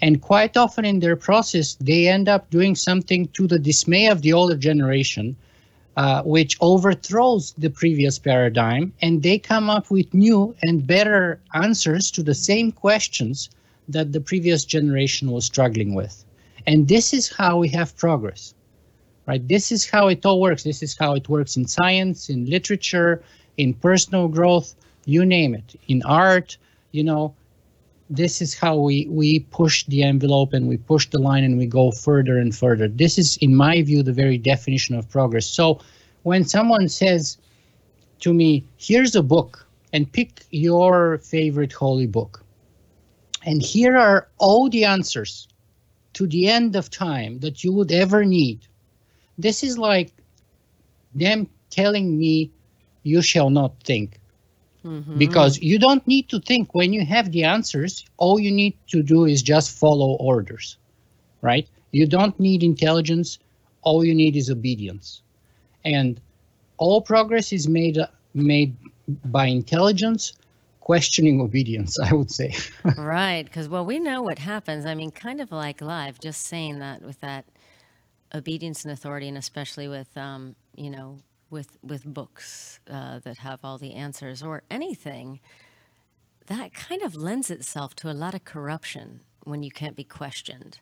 And 0.00 0.20
quite 0.20 0.56
often 0.56 0.84
in 0.84 1.00
their 1.00 1.16
process, 1.16 1.74
they 1.80 2.08
end 2.08 2.28
up 2.28 2.50
doing 2.50 2.74
something 2.74 3.28
to 3.28 3.46
the 3.46 3.58
dismay 3.58 4.08
of 4.08 4.22
the 4.22 4.32
older 4.32 4.56
generation, 4.56 5.36
uh, 5.96 6.22
which 6.22 6.56
overthrows 6.60 7.52
the 7.58 7.70
previous 7.70 8.18
paradigm, 8.18 8.92
and 9.02 9.22
they 9.22 9.38
come 9.38 9.70
up 9.70 9.90
with 9.90 10.12
new 10.12 10.54
and 10.62 10.86
better 10.86 11.38
answers 11.54 12.10
to 12.10 12.22
the 12.22 12.34
same 12.34 12.72
questions 12.72 13.50
that 13.88 14.12
the 14.12 14.20
previous 14.20 14.64
generation 14.64 15.30
was 15.30 15.44
struggling 15.44 15.94
with. 15.94 16.24
And 16.66 16.88
this 16.88 17.12
is 17.12 17.28
how 17.28 17.58
we 17.58 17.68
have 17.68 17.96
progress, 17.96 18.53
right? 19.26 19.46
This 19.46 19.72
is 19.72 19.88
how 19.88 20.08
it 20.08 20.24
all 20.24 20.40
works. 20.40 20.62
This 20.62 20.82
is 20.82 20.96
how 20.98 21.14
it 21.14 21.28
works 21.28 21.56
in 21.56 21.66
science, 21.66 22.28
in 22.28 22.46
literature, 22.46 23.22
in 23.56 23.74
personal 23.74 24.28
growth, 24.28 24.74
you 25.04 25.24
name 25.24 25.54
it, 25.54 25.78
in 25.88 26.02
art, 26.02 26.56
you 26.92 27.04
know, 27.04 27.34
this 28.10 28.42
is 28.42 28.54
how 28.54 28.76
we 28.76 29.06
we 29.08 29.40
push 29.40 29.84
the 29.86 30.02
envelope 30.02 30.52
and 30.52 30.68
we 30.68 30.76
push 30.76 31.08
the 31.08 31.18
line 31.18 31.42
and 31.42 31.56
we 31.56 31.66
go 31.66 31.90
further 31.90 32.38
and 32.38 32.54
further 32.54 32.86
this 32.86 33.18
is 33.18 33.38
in 33.38 33.54
my 33.54 33.80
view 33.82 34.02
the 34.02 34.12
very 34.12 34.36
definition 34.36 34.94
of 34.94 35.08
progress 35.08 35.46
so 35.46 35.80
when 36.22 36.44
someone 36.44 36.86
says 36.86 37.38
to 38.20 38.34
me 38.34 38.62
here's 38.76 39.16
a 39.16 39.22
book 39.22 39.66
and 39.92 40.12
pick 40.12 40.44
your 40.50 41.18
favorite 41.18 41.72
holy 41.72 42.06
book 42.06 42.44
and 43.46 43.62
here 43.62 43.96
are 43.96 44.28
all 44.38 44.68
the 44.68 44.84
answers 44.84 45.48
to 46.12 46.26
the 46.26 46.48
end 46.48 46.76
of 46.76 46.90
time 46.90 47.38
that 47.40 47.64
you 47.64 47.72
would 47.72 47.90
ever 47.90 48.24
need 48.24 48.66
this 49.38 49.62
is 49.62 49.78
like 49.78 50.12
them 51.14 51.48
telling 51.70 52.18
me 52.18 52.50
you 53.02 53.20
shall 53.22 53.50
not 53.50 53.72
think 53.82 54.20
Mm-hmm. 54.84 55.18
Because 55.18 55.60
you 55.62 55.78
don't 55.78 56.06
need 56.06 56.28
to 56.28 56.40
think 56.40 56.74
when 56.74 56.92
you 56.92 57.04
have 57.06 57.32
the 57.32 57.44
answers, 57.44 58.04
all 58.18 58.38
you 58.38 58.50
need 58.50 58.76
to 58.88 59.02
do 59.02 59.24
is 59.24 59.42
just 59.42 59.70
follow 59.70 60.16
orders, 60.16 60.76
right? 61.40 61.66
You 61.92 62.06
don't 62.06 62.38
need 62.38 62.62
intelligence, 62.62 63.38
all 63.82 64.04
you 64.04 64.14
need 64.14 64.36
is 64.36 64.50
obedience. 64.50 65.22
And 65.84 66.20
all 66.76 67.00
progress 67.00 67.52
is 67.52 67.66
made 67.68 67.98
made 68.34 68.76
by 69.26 69.46
intelligence 69.46 70.34
questioning 70.80 71.40
obedience, 71.40 71.98
I 71.98 72.12
would 72.12 72.30
say. 72.30 72.54
right, 72.98 73.44
because 73.44 73.70
well, 73.70 73.86
we 73.86 73.98
know 73.98 74.20
what 74.20 74.38
happens. 74.38 74.84
I 74.84 74.94
mean, 74.94 75.10
kind 75.12 75.40
of 75.40 75.50
like 75.50 75.80
live, 75.80 76.20
just 76.20 76.42
saying 76.42 76.80
that 76.80 77.00
with 77.00 77.20
that 77.20 77.46
obedience 78.34 78.84
and 78.84 78.92
authority, 78.92 79.28
and 79.28 79.38
especially 79.38 79.88
with 79.88 80.16
um, 80.16 80.56
you 80.76 80.90
know 80.90 81.18
with 81.50 81.78
with 81.82 82.04
books 82.04 82.80
uh, 82.90 83.20
that 83.20 83.38
have 83.38 83.60
all 83.62 83.78
the 83.78 83.94
answers 83.94 84.42
or 84.42 84.62
anything 84.70 85.40
that 86.46 86.74
kind 86.74 87.00
of 87.02 87.14
lends 87.14 87.50
itself 87.50 87.94
to 87.94 88.10
a 88.10 88.12
lot 88.12 88.34
of 88.34 88.44
corruption 88.44 89.20
when 89.44 89.62
you 89.62 89.70
can't 89.70 89.96
be 89.96 90.04
questioned. 90.04 90.78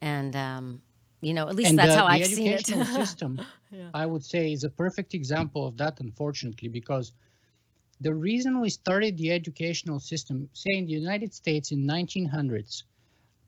And 0.00 0.36
um, 0.36 0.82
you 1.24 1.32
know 1.32 1.48
at 1.48 1.56
least 1.56 1.70
and, 1.70 1.78
that's 1.78 1.92
uh, 1.92 1.98
how 1.98 2.06
i've 2.06 2.26
seen 2.26 2.52
it. 2.52 2.66
the 2.66 2.84
system 3.02 3.40
yeah. 3.70 3.88
i 3.94 4.04
would 4.04 4.24
say 4.24 4.52
is 4.52 4.64
a 4.64 4.68
perfect 4.68 5.14
example 5.14 5.66
of 5.66 5.76
that 5.76 5.98
unfortunately 6.00 6.68
because 6.68 7.12
the 8.00 8.14
reason 8.14 8.60
we 8.60 8.68
started 8.68 9.16
the 9.16 9.30
educational 9.32 9.98
system 9.98 10.48
say 10.52 10.72
in 10.74 10.84
the 10.84 10.92
united 10.92 11.32
states 11.32 11.72
in 11.72 11.86
1900s 11.86 12.82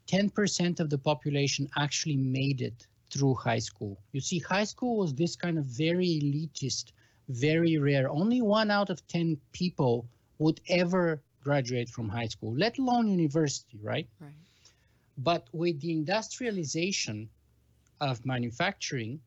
10% 0.07 0.81
of 0.81 0.89
the 0.89 0.99
population 0.99 1.69
actually 1.77 2.17
made 2.17 2.63
it 2.63 2.87
through 3.17 3.35
high 3.35 3.59
school. 3.59 3.99
You 4.13 4.21
see, 4.21 4.39
high 4.39 4.65
school 4.65 4.97
was 4.99 5.15
this 5.15 5.37
kind 5.37 5.59
of 5.59 5.65
very 5.65 6.21
elitist, 6.21 6.93
very 7.29 7.79
rare. 7.79 8.09
Only 8.11 8.43
one 8.43 8.71
out 8.71 8.91
of 8.91 9.07
10 9.09 9.39
people 9.53 10.07
would 10.39 10.61
ever 10.69 11.23
graduate 11.43 11.89
from 11.89 12.09
high 12.09 12.27
school, 12.27 12.55
let 12.57 12.79
alone 12.79 13.09
university, 13.09 13.79
right? 13.83 14.09
Right. 14.21 14.33
But 15.17 15.49
with 15.53 15.81
the 15.81 15.93
industrialization 15.93 17.31
of 18.01 18.27
manufacturing, 18.27 19.21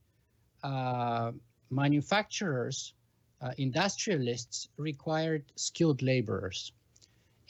uh, 0.64 1.32
manufacturers, 1.70 2.94
uh, 3.42 3.52
industrialists 3.58 4.68
required 4.78 5.46
skilled 5.56 6.02
laborers. 6.02 6.74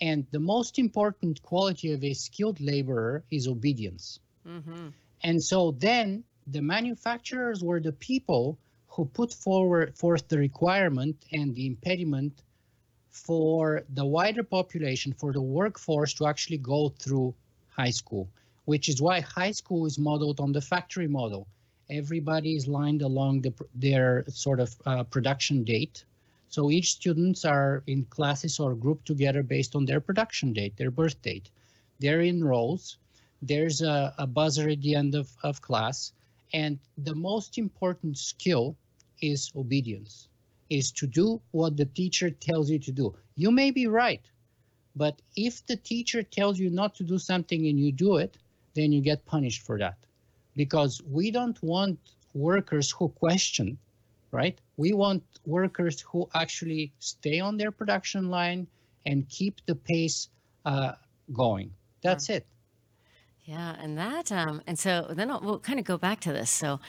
And 0.02 0.26
the 0.32 0.40
most 0.40 0.80
important 0.80 1.42
quality 1.42 1.92
of 1.92 2.04
a 2.04 2.14
skilled 2.14 2.62
laborer 2.62 3.24
is 3.30 3.48
obedience. 3.48 4.20
Mm-hmm. 4.48 4.90
And 5.24 5.44
so 5.44 5.72
then 5.72 6.24
the 6.52 6.62
manufacturers 6.62 7.64
were 7.64 7.80
the 7.80 7.92
people 7.92 8.58
who 8.88 9.06
put 9.06 9.34
forward 9.34 9.96
forth 9.96 10.28
the 10.28 10.38
requirement 10.38 11.16
and 11.32 11.54
the 11.54 11.66
impediment 11.68 12.44
for 13.10 13.84
the 13.90 14.06
wider 14.06 14.44
population, 14.44 15.14
for 15.14 15.32
the 15.34 15.42
workforce 15.42 16.14
to 16.14 16.26
actually 16.28 16.58
go 16.58 16.90
through 16.90 17.34
high 17.70 17.90
school, 17.90 18.30
which 18.66 18.90
is 18.90 19.02
why 19.02 19.20
high 19.20 19.52
school 19.52 19.86
is 19.86 19.98
modeled 20.00 20.40
on 20.40 20.52
the 20.52 20.62
factory 20.62 21.08
model. 21.08 21.48
Everybody 21.90 22.56
is 22.56 22.68
lined 22.68 23.02
along 23.02 23.42
the, 23.42 23.54
their 23.74 24.26
sort 24.30 24.60
of 24.60 24.76
uh, 24.86 25.04
production 25.04 25.64
date. 25.64 26.06
So 26.50 26.72
each 26.72 26.92
students 26.92 27.46
are 27.46 27.84
in 27.88 28.06
classes 28.06 28.60
or 28.60 28.76
grouped 28.76 29.06
together 29.06 29.44
based 29.44 29.76
on 29.76 29.86
their 29.86 30.00
production 30.00 30.54
date, 30.54 30.78
their 30.78 30.92
birth 30.92 31.22
date. 31.22 31.50
They're 32.00 32.22
in 32.22 32.44
rows 32.44 32.98
there's 33.42 33.82
a, 33.82 34.14
a 34.18 34.28
buzzer 34.28 34.70
at 34.70 34.82
the 34.82 34.96
end 34.96 35.16
of, 35.16 35.30
of 35.44 35.62
class. 35.62 36.12
And 36.54 36.80
the 36.98 37.16
most 37.16 37.58
important 37.58 38.18
skill 38.18 38.76
is 39.22 39.52
obedience, 39.56 40.28
is 40.70 40.92
to 40.94 41.08
do 41.08 41.42
what 41.52 41.78
the 41.78 41.86
teacher 41.86 42.30
tells 42.30 42.70
you 42.70 42.80
to 42.80 42.92
do. 42.92 43.16
You 43.36 43.52
may 43.52 43.72
be 43.72 43.88
right, 43.88 44.22
but 44.96 45.22
if 45.36 45.66
the 45.66 45.76
teacher 45.76 46.24
tells 46.24 46.60
you 46.60 46.70
not 46.70 46.96
to 46.96 47.04
do 47.04 47.20
something 47.20 47.68
and 47.68 47.80
you 47.80 47.92
do 47.92 48.18
it, 48.18 48.38
then 48.74 48.92
you 48.92 49.02
get 49.02 49.26
punished 49.26 49.62
for 49.64 49.78
that. 49.80 49.98
Because 50.56 51.02
we 51.04 51.32
don't 51.32 51.62
want 51.62 52.00
workers 52.34 52.92
who 52.92 53.10
question, 53.10 53.78
right? 54.32 54.60
We 54.78 54.94
want 54.94 55.24
workers 55.46 56.02
who 56.02 56.30
actually 56.34 56.92
stay 57.00 57.40
on 57.40 57.58
their 57.58 57.72
production 57.72 58.30
line 58.30 58.68
and 59.06 59.28
keep 59.30 59.62
the 59.66 59.76
pace 59.76 60.30
uh, 60.66 60.94
going. 61.32 61.72
That's 62.02 62.30
it. 62.30 62.46
Yeah, 63.50 63.76
and 63.82 63.98
that, 63.98 64.32
um, 64.32 64.62
and 64.68 64.78
so 64.78 65.08
then 65.10 65.32
I'll, 65.32 65.42
we'll 65.42 65.58
kind 65.58 65.80
of 65.80 65.86
go 65.86 65.98
back 65.98 66.20
to 66.20 66.32
this. 66.32 66.52
So 66.52 66.80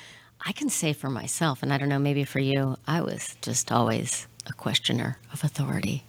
I 0.45 0.53
can 0.53 0.69
say 0.69 0.93
for 0.93 1.09
myself, 1.09 1.63
and 1.63 1.73
I 1.73 1.79
don't 1.79 1.89
know, 1.89 1.99
maybe 1.99 2.23
for 2.23 2.39
you, 2.39 2.77
I 2.87 3.01
was 3.01 3.35
just 3.41 3.73
always 3.73 4.27
a 4.47 4.53
questioner 4.53 5.17
of 5.33 5.43
authority, 5.43 6.05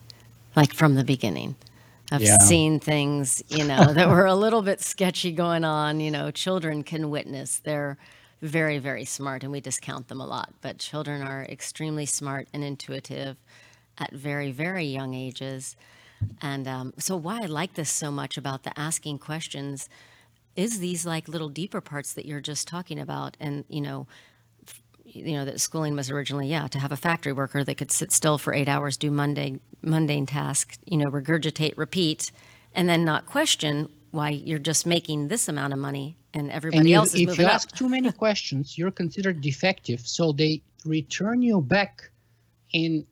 like 0.54 0.74
from 0.74 0.96
the 0.96 1.06
beginning. 1.06 1.56
I've 2.12 2.22
yeah. 2.22 2.38
seen 2.40 2.82
things, 2.82 3.42
you 3.48 3.64
know, 3.64 3.94
that 3.94 4.10
were 4.10 4.26
a 4.36 4.36
little 4.36 4.62
bit 4.62 4.82
sketchy 4.82 5.32
going 5.32 5.64
on. 5.64 6.02
You 6.02 6.12
know, 6.12 6.32
children 6.32 6.84
can 6.84 7.10
witness. 7.10 7.60
They're 7.60 7.98
very, 8.42 8.78
very 8.78 9.06
smart, 9.06 9.44
and 9.44 9.54
we 9.54 9.62
discount 9.62 10.10
them 10.10 10.20
a 10.20 10.28
lot. 10.28 10.54
But 10.60 10.80
children 10.80 11.22
are 11.22 11.46
extremely 11.46 12.06
smart 12.06 12.50
and 12.52 12.62
intuitive 12.62 13.38
at 13.98 14.12
very, 14.12 14.52
very 14.52 14.84
young 14.84 15.14
ages. 15.14 15.78
And 16.42 16.68
um, 16.68 16.94
so, 16.98 17.16
why 17.16 17.40
I 17.42 17.46
like 17.46 17.76
this 17.76 17.90
so 17.90 18.12
much 18.12 18.36
about 18.36 18.64
the 18.64 18.78
asking 18.78 19.20
questions 19.20 19.88
is 20.56 20.80
these 20.80 21.06
like 21.06 21.28
little 21.28 21.50
deeper 21.50 21.82
parts 21.82 22.14
that 22.14 22.26
you're 22.26 22.42
just 22.42 22.68
talking 22.68 23.00
about 23.00 23.38
and 23.40 23.64
you 23.70 23.82
know 23.82 24.08
you 25.06 25.34
know 25.34 25.46
that 25.46 25.60
schooling 25.60 25.96
was 25.96 26.10
originally 26.10 26.48
yeah 26.48 26.68
to 26.68 26.80
have 26.80 26.92
a 26.92 26.98
factory 26.98 27.34
worker 27.34 27.64
that 27.64 27.76
could 27.76 27.92
sit 27.92 28.12
still 28.12 28.38
for 28.38 28.54
eight 28.54 28.70
hours 28.70 28.98
do 28.98 29.12
mundane 29.12 29.60
mundane 29.82 30.26
tasks 30.26 30.78
you 30.86 30.98
know 30.98 31.10
regurgitate 31.10 31.74
repeat 31.78 32.32
and 32.74 32.88
then 32.88 33.04
not 33.04 33.26
question 33.26 33.90
why 34.12 34.30
you're 34.30 34.60
just 34.60 34.86
making 34.86 35.28
this 35.28 35.48
amount 35.48 35.74
of 35.74 35.80
money 35.80 36.18
and 36.34 36.52
everybody 36.52 36.94
and 36.94 36.96
else 36.96 37.14
is 37.14 37.22
if 37.22 37.28
moving 37.28 37.42
you 37.42 37.48
up. 37.48 37.56
ask 37.56 37.76
too 37.76 37.90
many 37.90 38.12
questions 38.24 38.78
you're 38.78 38.92
considered 38.92 39.42
defective 39.42 40.02
so 40.02 40.32
they 40.32 40.62
return 40.86 41.42
you 41.42 41.62
back 41.62 42.10
in 42.74 43.06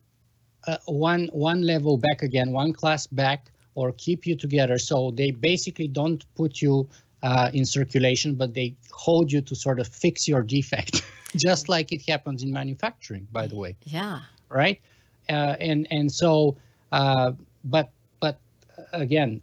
uh, 0.67 0.77
one 0.85 1.27
one 1.31 1.61
level 1.61 1.97
back 1.97 2.21
again 2.21 2.51
one 2.51 2.73
class 2.73 3.07
back 3.07 3.51
or 3.75 3.91
keep 3.93 4.25
you 4.25 4.35
together 4.35 4.77
so 4.77 5.11
they 5.11 5.31
basically 5.31 5.87
don't 5.87 6.25
put 6.35 6.61
you 6.61 6.87
uh, 7.23 7.49
in 7.53 7.65
circulation 7.65 8.35
but 8.35 8.53
they 8.53 8.75
hold 8.91 9.31
you 9.31 9.41
to 9.41 9.55
sort 9.55 9.79
of 9.79 9.87
fix 9.87 10.27
your 10.27 10.41
defect 10.41 11.03
just 11.35 11.69
like 11.69 11.91
it 11.91 12.01
happens 12.07 12.43
in 12.43 12.51
manufacturing 12.51 13.27
by 13.31 13.47
the 13.47 13.55
way. 13.55 13.75
Yeah. 13.83 14.21
Right? 14.49 14.81
Uh, 15.29 15.55
and 15.59 15.87
and 15.91 16.11
so 16.11 16.57
uh, 16.91 17.33
but 17.63 17.91
but 18.19 18.39
uh, 18.77 18.83
again 18.91 19.41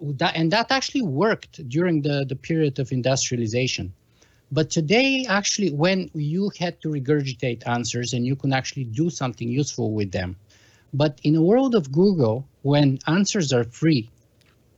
that, 0.00 0.36
and 0.36 0.50
that 0.52 0.70
actually 0.70 1.02
worked 1.02 1.68
during 1.68 2.02
the 2.02 2.24
the 2.24 2.36
period 2.36 2.78
of 2.78 2.92
industrialization. 2.92 3.92
But 4.52 4.70
today 4.70 5.26
actually 5.28 5.72
when 5.72 6.10
you 6.14 6.50
had 6.58 6.80
to 6.82 6.88
regurgitate 6.88 7.66
answers 7.66 8.12
and 8.12 8.24
you 8.24 8.36
can 8.36 8.52
actually 8.52 8.84
do 8.84 9.10
something 9.10 9.48
useful 9.48 9.92
with 9.92 10.12
them. 10.12 10.36
But 10.94 11.20
in 11.24 11.34
a 11.34 11.42
world 11.42 11.74
of 11.74 11.92
google 11.92 12.46
when 12.62 12.98
answers 13.06 13.52
are 13.52 13.64
free 13.64 14.08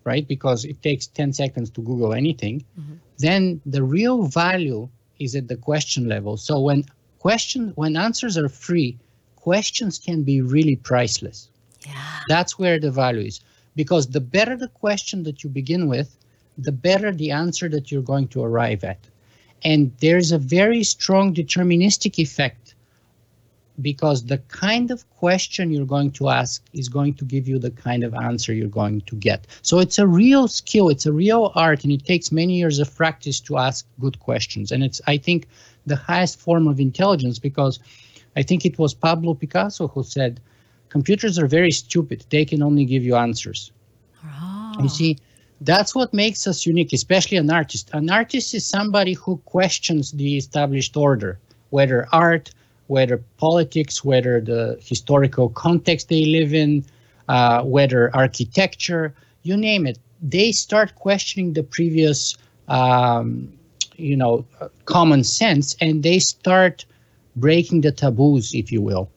right? 0.04 0.26
Because 0.26 0.64
it 0.64 0.82
takes 0.82 1.06
10 1.06 1.32
seconds 1.32 1.70
to 1.70 1.80
google 1.82 2.14
anything. 2.14 2.64
Mm-hmm. 2.78 2.94
then 3.18 3.60
the 3.66 3.82
real 3.82 4.22
value 4.24 4.88
is 5.18 5.34
at 5.34 5.48
the 5.48 5.56
question 5.56 6.08
level. 6.08 6.36
So 6.36 6.60
when 6.60 6.84
question 7.18 7.72
when 7.74 7.96
answers 7.96 8.38
are 8.38 8.48
free 8.48 8.96
questions 9.36 9.98
can 9.98 10.22
be 10.22 10.40
really 10.40 10.76
priceless. 10.76 11.48
Yeah. 11.86 12.20
That's 12.28 12.58
where 12.58 12.78
the 12.78 12.90
value 12.90 13.26
is. 13.26 13.40
Because 13.74 14.08
the 14.08 14.20
better 14.20 14.56
the 14.56 14.68
question 14.68 15.22
that 15.22 15.42
you 15.42 15.50
begin 15.50 15.88
with 15.88 16.18
the 16.58 16.72
better 16.72 17.12
the 17.12 17.30
answer 17.30 17.68
that 17.68 17.90
you're 17.90 18.02
going 18.02 18.28
to 18.28 18.42
arrive 18.42 18.82
at. 18.84 18.98
And 19.62 19.92
there's 20.00 20.32
a 20.32 20.38
very 20.38 20.82
strong 20.84 21.32
deterministic 21.32 22.18
effect 22.18 22.74
because 23.80 24.24
the 24.24 24.38
kind 24.38 24.90
of 24.90 25.08
question 25.10 25.70
you're 25.70 25.86
going 25.86 26.10
to 26.12 26.28
ask 26.28 26.64
is 26.72 26.88
going 26.88 27.14
to 27.14 27.24
give 27.24 27.46
you 27.46 27.58
the 27.58 27.70
kind 27.70 28.02
of 28.04 28.14
answer 28.14 28.52
you're 28.52 28.68
going 28.68 29.00
to 29.02 29.16
get. 29.16 29.46
So 29.62 29.78
it's 29.78 29.98
a 29.98 30.06
real 30.06 30.48
skill, 30.48 30.88
it's 30.88 31.06
a 31.06 31.12
real 31.12 31.52
art, 31.54 31.84
and 31.84 31.92
it 31.92 32.04
takes 32.04 32.32
many 32.32 32.54
years 32.54 32.78
of 32.78 32.94
practice 32.94 33.40
to 33.40 33.58
ask 33.58 33.86
good 34.00 34.18
questions. 34.20 34.72
And 34.72 34.82
it's, 34.82 35.00
I 35.06 35.16
think, 35.16 35.46
the 35.86 35.96
highest 35.96 36.40
form 36.40 36.66
of 36.66 36.80
intelligence 36.80 37.38
because 37.38 37.78
I 38.36 38.42
think 38.42 38.64
it 38.64 38.78
was 38.78 38.94
Pablo 38.94 39.34
Picasso 39.34 39.88
who 39.88 40.02
said, 40.02 40.40
computers 40.88 41.38
are 41.38 41.46
very 41.46 41.70
stupid, 41.70 42.24
they 42.30 42.44
can 42.44 42.62
only 42.62 42.84
give 42.84 43.04
you 43.04 43.16
answers. 43.16 43.72
oh. 44.24 44.74
You 44.80 44.88
see, 44.88 45.18
that's 45.60 45.94
what 45.94 46.14
makes 46.14 46.46
us 46.46 46.66
unique, 46.66 46.92
especially 46.92 47.36
an 47.36 47.50
artist. 47.50 47.90
An 47.92 48.10
artist 48.10 48.54
is 48.54 48.64
somebody 48.64 49.14
who 49.14 49.38
questions 49.38 50.12
the 50.12 50.36
established 50.36 50.96
order, 50.96 51.38
whether 51.70 52.06
art, 52.12 52.50
whether 52.88 53.18
politics, 53.36 54.04
whether 54.04 54.40
the 54.40 54.78
historical 54.80 55.48
context 55.50 56.08
they 56.08 56.24
live 56.24 56.52
in, 56.52 56.84
uh, 57.28 57.62
whether 57.62 58.14
architecture, 58.14 59.14
you 59.42 59.56
name 59.56 59.86
it. 59.86 59.98
They 60.20 60.52
start 60.52 60.94
questioning 60.96 61.52
the 61.52 61.62
previous, 61.62 62.36
um, 62.66 63.52
you 63.96 64.16
know, 64.16 64.44
common 64.86 65.22
sense, 65.22 65.76
and 65.80 66.02
they 66.02 66.18
start 66.18 66.84
breaking 67.36 67.82
the 67.82 67.92
taboos, 67.92 68.54
if 68.54 68.72
you 68.72 68.82
will. 68.82 69.08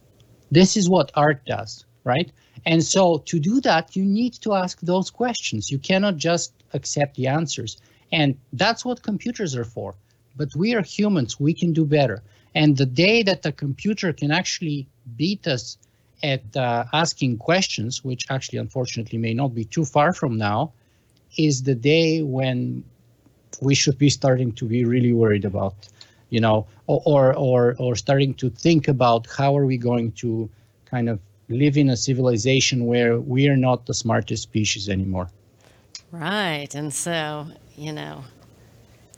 This 0.52 0.78
is 0.78 0.90
what 0.90 1.12
art 1.16 1.44
does, 1.46 1.86
right? 2.04 2.32
And 2.66 2.84
so 2.84 3.20
to 3.26 3.40
do 3.40 3.62
that, 3.62 3.96
you 3.96 4.06
need 4.06 4.34
to 4.42 4.54
ask 4.54 4.80
those 4.82 5.10
questions. 5.10 5.72
You 5.72 5.80
cannot 5.80 6.18
just 6.18 6.54
accept 6.74 7.16
the 7.16 7.28
answers. 7.28 7.78
And 8.12 8.38
that's 8.54 8.86
what 8.86 9.02
computers 9.02 9.56
are 9.56 9.66
for. 9.66 9.96
But 10.36 10.56
we 10.56 10.76
are 10.76 10.82
humans, 10.82 11.40
we 11.40 11.54
can 11.54 11.74
do 11.74 11.86
better. 11.86 12.22
And 12.54 12.78
the 12.78 12.86
day 12.86 13.24
that 13.24 13.44
the 13.44 13.52
computer 13.52 14.12
can 14.14 14.32
actually 14.32 14.88
beat 15.16 15.48
us 15.48 15.78
at 16.24 16.44
uh, 16.56 16.86
asking 16.94 17.38
questions, 17.38 18.04
which 18.04 18.26
actually 18.30 18.60
unfortunately 18.60 19.18
may 19.18 19.34
not 19.34 19.56
be 19.56 19.66
too 19.66 19.86
far 19.86 20.14
from 20.14 20.38
now, 20.38 20.74
is 21.38 21.64
the 21.64 21.76
day 21.76 22.22
when 22.22 22.84
we 23.62 23.76
should 23.76 23.98
be 23.98 24.10
starting 24.10 24.52
to 24.54 24.66
be 24.66 24.86
really 24.86 25.14
worried 25.14 25.46
about, 25.46 25.76
you 26.30 26.40
know, 26.40 26.68
or 26.88 27.34
or 27.36 27.76
or, 27.80 27.96
starting 27.96 28.34
to 28.36 28.50
think 28.50 28.88
about 28.88 29.28
how 29.38 29.58
are 29.58 29.66
we 29.66 29.78
going 29.78 30.12
to 30.14 30.50
kind 30.86 31.10
of 31.10 31.20
live 31.50 31.78
in 31.78 31.90
a 31.90 31.98
civilization 31.98 32.86
where 32.86 33.20
we 33.20 33.48
are 33.48 33.58
not 33.58 33.86
the 33.86 33.94
smartest 33.94 34.44
species 34.44 34.90
anymore. 34.90 35.30
Right. 36.12 36.74
And 36.76 36.94
so, 36.94 37.48
you 37.78 37.94
know, 37.94 38.24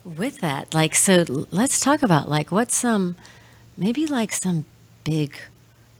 with 0.03 0.39
that, 0.41 0.73
like, 0.73 0.95
so 0.95 1.25
let's 1.51 1.79
talk 1.79 2.03
about 2.03 2.29
like 2.29 2.51
what 2.51 2.71
some, 2.71 3.15
maybe 3.77 4.05
like 4.05 4.31
some 4.31 4.65
big 5.03 5.35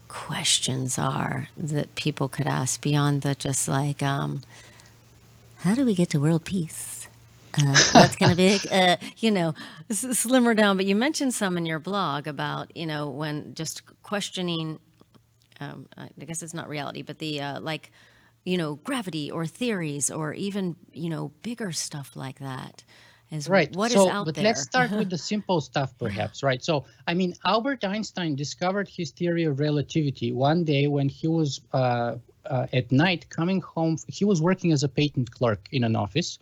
questions 0.07 0.97
are 0.97 1.49
that 1.57 1.95
people 1.95 2.27
could 2.29 2.47
ask 2.47 2.81
beyond 2.81 3.21
the 3.21 3.35
just 3.35 3.67
like, 3.67 4.03
um, 4.03 4.41
how 5.59 5.73
do 5.75 5.85
we 5.85 5.95
get 5.95 6.09
to 6.11 6.19
world 6.19 6.45
peace? 6.45 7.07
Uh, 7.57 7.73
that's 7.93 8.15
kind 8.15 8.31
of 8.31 8.37
big, 8.37 8.65
uh, 8.71 8.97
you 9.17 9.29
know, 9.29 9.53
slimmer 9.91 10.53
down. 10.53 10.75
But 10.75 10.87
you 10.87 10.95
mentioned 10.95 11.33
some 11.33 11.55
in 11.57 11.65
your 11.65 11.79
blog 11.79 12.27
about, 12.27 12.75
you 12.75 12.85
know, 12.85 13.09
when 13.09 13.53
just 13.53 13.83
questioning 14.01 14.79
um, 15.59 15.87
I 15.97 16.09
guess 16.25 16.43
it's 16.43 16.53
not 16.53 16.69
reality, 16.69 17.01
but 17.01 17.19
the 17.19 17.41
uh, 17.41 17.59
like, 17.61 17.91
you 18.43 18.57
know, 18.57 18.75
gravity 18.75 19.31
or 19.31 19.45
theories 19.45 20.11
or 20.11 20.33
even 20.33 20.75
you 20.91 21.09
know 21.09 21.31
bigger 21.41 21.71
stuff 21.71 22.15
like 22.15 22.39
that. 22.39 22.83
Is 23.33 23.49
Right. 23.49 23.75
What 23.75 23.87
is 23.87 23.95
so, 23.95 24.09
out 24.09 24.25
but 24.25 24.35
there? 24.35 24.43
let's 24.43 24.61
start 24.61 24.91
with 24.91 25.09
the 25.09 25.17
simple 25.33 25.59
stuff, 25.59 25.97
perhaps. 25.97 26.43
Right. 26.43 26.63
So, 26.63 26.85
I 27.07 27.15
mean, 27.15 27.33
Albert 27.43 27.83
Einstein 27.83 28.35
discovered 28.35 28.87
his 28.87 29.09
theory 29.09 29.45
of 29.45 29.59
relativity 29.59 30.31
one 30.31 30.63
day 30.63 30.85
when 30.85 31.09
he 31.09 31.27
was 31.27 31.59
uh, 31.73 32.17
uh, 32.45 32.67
at 32.71 32.91
night 32.91 33.29
coming 33.29 33.59
home. 33.59 33.97
He 34.07 34.23
was 34.23 34.39
working 34.39 34.71
as 34.71 34.83
a 34.83 34.87
patent 34.87 35.31
clerk 35.31 35.67
in 35.71 35.83
an 35.83 35.95
office 35.95 36.37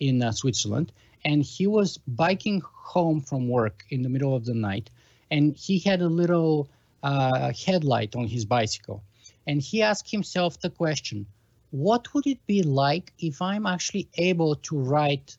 in 0.00 0.22
uh, 0.22 0.32
Switzerland, 0.32 0.90
and 1.22 1.42
he 1.42 1.66
was 1.66 1.98
biking 2.08 2.62
home 2.64 3.20
from 3.20 3.50
work 3.50 3.84
in 3.90 4.00
the 4.00 4.08
middle 4.08 4.34
of 4.34 4.46
the 4.46 4.54
night, 4.54 4.88
and 5.30 5.54
he 5.54 5.80
had 5.80 6.00
a 6.00 6.08
little 6.08 6.70
uh, 7.02 7.52
headlight 7.52 8.16
on 8.16 8.26
his 8.26 8.46
bicycle, 8.46 9.02
and 9.46 9.60
he 9.60 9.82
asked 9.82 10.10
himself 10.10 10.58
the 10.60 10.70
question, 10.70 11.26
"What 11.72 12.14
would 12.14 12.26
it 12.26 12.46
be 12.46 12.62
like 12.62 13.12
if 13.18 13.42
I'm 13.42 13.66
actually 13.66 14.08
able 14.16 14.56
to 14.56 14.78
write?" 14.78 15.36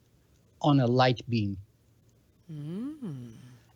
On 0.64 0.80
a 0.80 0.88
light 0.88 1.22
beam. 1.30 1.58
Hmm. 2.48 3.30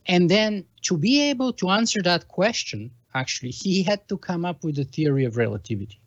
And 0.07 0.29
then 0.29 0.65
to 0.83 0.97
be 0.97 1.21
able 1.29 1.53
to 1.53 1.69
answer 1.69 2.01
that 2.03 2.27
question, 2.27 2.91
actually, 3.13 3.51
he 3.51 3.83
had 3.83 4.07
to 4.07 4.17
come 4.17 4.45
up 4.45 4.63
with 4.63 4.79
a 4.79 4.85
theory 4.85 5.25
of 5.25 5.37
relativity. 5.37 5.99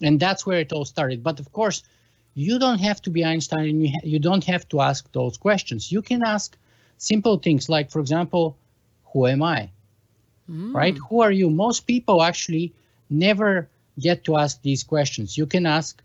And 0.00 0.18
that's 0.20 0.46
where 0.46 0.60
it 0.60 0.72
all 0.72 0.84
started. 0.84 1.22
But 1.22 1.40
of 1.40 1.52
course, 1.52 1.82
you 2.34 2.58
don't 2.58 2.78
have 2.78 3.02
to 3.02 3.10
be 3.10 3.24
Einstein 3.24 3.68
and 3.68 3.82
you, 3.82 3.90
ha- 3.92 4.04
you 4.04 4.18
don't 4.18 4.44
have 4.44 4.68
to 4.68 4.80
ask 4.80 5.10
those 5.12 5.36
questions. 5.36 5.92
You 5.92 6.02
can 6.02 6.22
ask 6.22 6.56
simple 6.98 7.38
things 7.38 7.68
like, 7.68 7.90
for 7.90 8.00
example, 8.00 8.56
who 9.12 9.26
am 9.26 9.42
I? 9.42 9.70
Hmm. 10.46 10.74
Right? 10.74 10.96
Who 11.08 11.20
are 11.20 11.32
you? 11.32 11.50
Most 11.50 11.86
people 11.86 12.22
actually 12.22 12.72
never 13.10 13.68
get 13.98 14.24
to 14.24 14.36
ask 14.36 14.62
these 14.62 14.82
questions. 14.82 15.36
You 15.36 15.46
can 15.46 15.66
ask, 15.66 16.02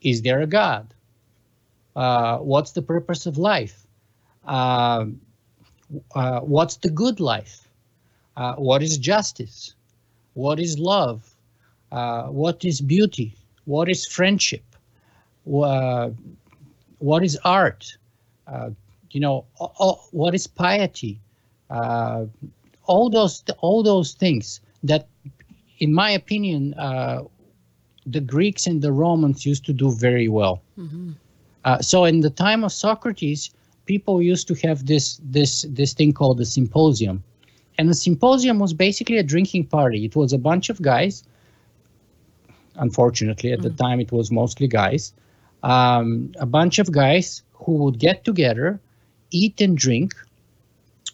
is 0.00 0.22
there 0.22 0.40
a 0.40 0.46
God? 0.46 0.94
Uh, 1.96 2.38
what's 2.38 2.72
the 2.72 2.82
purpose 2.82 3.26
of 3.26 3.38
life? 3.38 3.86
Uh, 4.46 5.06
uh, 6.14 6.40
what's 6.40 6.76
the 6.76 6.90
good 6.90 7.20
life? 7.20 7.68
Uh, 8.36 8.54
what 8.54 8.82
is 8.82 8.98
justice? 8.98 9.74
What 10.34 10.58
is 10.58 10.78
love? 10.78 11.34
Uh, 11.92 12.24
what 12.24 12.64
is 12.64 12.80
beauty? 12.80 13.36
What 13.64 13.88
is 13.88 14.06
friendship? 14.06 14.64
What 15.44 17.22
is 17.22 17.38
art? 17.44 17.96
Uh, 18.46 18.70
you 19.10 19.20
know, 19.20 19.44
what 20.10 20.34
is 20.34 20.46
piety? 20.46 21.20
All 21.70 23.08
those, 23.10 23.44
all 23.58 23.82
those 23.82 24.12
things 24.12 24.60
that, 24.82 25.06
in 25.78 25.94
my 25.94 26.10
opinion, 26.10 26.74
the 28.06 28.20
Greeks 28.20 28.66
and 28.66 28.82
the 28.82 28.92
Romans 28.92 29.46
used 29.46 29.64
to 29.66 29.72
do 29.72 29.92
very 29.92 30.28
well. 30.28 30.60
Uh, 31.64 31.80
so 31.80 32.04
in 32.04 32.20
the 32.20 32.30
time 32.30 32.64
of 32.64 32.72
Socrates, 32.72 33.50
people 33.86 34.22
used 34.22 34.48
to 34.48 34.54
have 34.66 34.86
this 34.86 35.20
this 35.22 35.66
this 35.70 35.92
thing 35.94 36.12
called 36.12 36.38
the 36.38 36.44
symposium, 36.44 37.22
and 37.78 37.88
the 37.88 37.94
symposium 37.94 38.58
was 38.58 38.72
basically 38.72 39.18
a 39.18 39.22
drinking 39.22 39.66
party. 39.66 40.04
It 40.04 40.16
was 40.16 40.32
a 40.32 40.38
bunch 40.38 40.70
of 40.70 40.80
guys. 40.82 41.24
Unfortunately, 42.76 43.52
at 43.52 43.62
the 43.62 43.70
time, 43.70 44.00
it 44.00 44.10
was 44.10 44.30
mostly 44.30 44.66
guys. 44.66 45.12
Um, 45.62 46.32
a 46.38 46.46
bunch 46.46 46.78
of 46.78 46.90
guys 46.92 47.42
who 47.52 47.72
would 47.76 47.98
get 47.98 48.24
together, 48.24 48.80
eat 49.30 49.60
and 49.60 49.78
drink, 49.78 50.12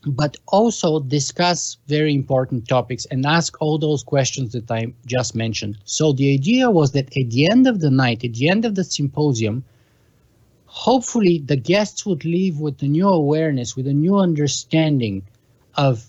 but 0.06 0.36
also 0.48 1.00
discuss 1.00 1.76
very 1.86 2.14
important 2.14 2.66
topics 2.66 3.04
and 3.06 3.26
ask 3.26 3.60
all 3.60 3.78
those 3.78 4.02
questions 4.02 4.52
that 4.52 4.70
I 4.70 4.92
just 5.06 5.34
mentioned. 5.34 5.78
So 5.84 6.12
the 6.12 6.32
idea 6.32 6.70
was 6.70 6.92
that 6.92 7.14
at 7.16 7.30
the 7.30 7.50
end 7.50 7.66
of 7.66 7.80
the 7.80 7.90
night, 7.90 8.24
at 8.24 8.34
the 8.34 8.48
end 8.48 8.64
of 8.64 8.74
the 8.74 8.84
symposium, 8.84 9.62
hopefully 10.70 11.42
the 11.44 11.56
guests 11.56 12.06
would 12.06 12.24
leave 12.24 12.60
with 12.60 12.80
a 12.82 12.86
new 12.86 13.08
awareness, 13.08 13.76
with 13.76 13.88
a 13.88 13.92
new 13.92 14.16
understanding 14.16 15.22
of 15.74 16.06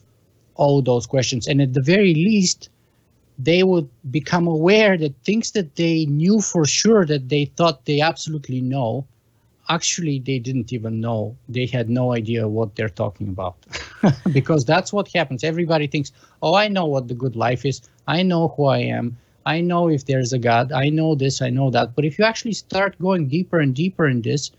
all 0.56 0.82
those 0.84 1.08
questions. 1.08 1.48
And 1.48 1.62
at 1.62 1.74
the 1.74 1.82
very 1.82 2.14
least, 2.14 2.70
they 3.40 3.64
would 3.64 3.90
become 4.12 4.48
aware 4.48 4.98
that 4.98 5.16
things 5.24 5.52
that 5.54 5.76
they 5.76 6.06
knew 6.06 6.40
for 6.42 6.66
sure 6.66 7.06
that 7.08 7.30
they 7.30 7.46
thought 7.46 7.86
they 7.86 8.02
absolutely 8.02 8.62
know 8.62 9.08
actually 9.70 10.20
they 10.20 10.38
didn't 10.38 10.74
even 10.74 11.00
know. 11.00 11.36
They 11.48 11.66
had 11.66 11.90
no 11.90 12.14
idea 12.14 12.48
what 12.48 12.76
they're 12.76 12.90
talking 12.90 13.30
about. 13.30 13.56
Because 14.32 14.66
that's 14.66 14.92
what 14.92 15.08
happens. 15.14 15.44
Everybody 15.44 15.88
thinks 15.88 16.12
oh 16.42 16.56
i 16.56 16.68
know 16.68 16.86
what 16.86 17.08
the 17.08 17.14
good 17.14 17.36
life 17.36 17.66
is. 17.66 17.82
I 18.08 18.24
know 18.24 18.50
who 18.50 18.66
i 18.66 18.80
am 18.80 19.18
i 19.46 19.62
know 19.62 19.90
if 19.90 20.06
there's 20.06 20.34
a 20.34 20.40
god 20.40 20.72
i 20.72 20.90
know 20.90 21.16
this 21.16 21.42
i 21.42 21.50
know 21.50 21.70
that 21.70 21.96
but 21.96 22.06
if 22.06 22.18
you 22.18 22.26
actually 22.26 22.54
start 22.54 22.98
going 23.00 23.28
deeper 23.28 23.60
and 23.60 23.76
deeper 23.76 24.08
in 24.08 24.22
this 24.22 24.52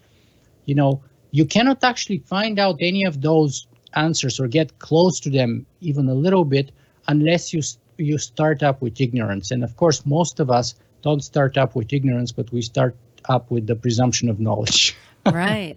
you 0.66 0.74
know 0.74 1.02
you 1.30 1.44
cannot 1.44 1.82
actually 1.82 2.18
find 2.18 2.58
out 2.58 2.76
any 2.80 3.04
of 3.04 3.20
those 3.22 3.66
answers 3.94 4.40
or 4.40 4.48
get 4.48 4.78
close 4.78 5.20
to 5.20 5.30
them 5.30 5.66
even 5.80 6.08
a 6.08 6.14
little 6.14 6.44
bit 6.44 6.72
unless 7.08 7.52
you 7.52 7.60
you 7.98 8.18
start 8.18 8.62
up 8.62 8.80
with 8.80 9.00
ignorance 9.00 9.50
and 9.50 9.62
of 9.62 9.76
course 9.76 10.04
most 10.06 10.40
of 10.40 10.50
us 10.50 10.74
don't 11.02 11.22
start 11.22 11.56
up 11.58 11.74
with 11.74 11.92
ignorance 11.92 12.32
but 12.32 12.50
we 12.52 12.62
start 12.62 12.96
up 13.28 13.50
with 13.50 13.66
the 13.66 13.76
presumption 13.76 14.28
of 14.28 14.40
knowledge. 14.40 14.96
right. 15.26 15.76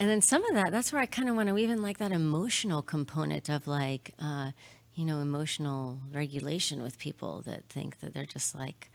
And 0.00 0.10
then 0.10 0.20
some 0.20 0.44
of 0.44 0.54
that, 0.54 0.72
that's 0.72 0.92
where 0.92 1.00
I 1.00 1.06
kind 1.06 1.28
of 1.28 1.36
want 1.36 1.48
to 1.48 1.58
even 1.58 1.82
like 1.82 1.98
that 1.98 2.12
emotional 2.12 2.82
component 2.82 3.48
of 3.48 3.66
like, 3.66 4.12
uh, 4.20 4.50
you 4.94 5.04
know, 5.04 5.20
emotional 5.20 5.98
regulation 6.12 6.82
with 6.82 6.98
people 6.98 7.42
that 7.42 7.68
think 7.68 8.00
that 8.00 8.14
they're 8.14 8.26
just 8.26 8.54
like 8.54 8.90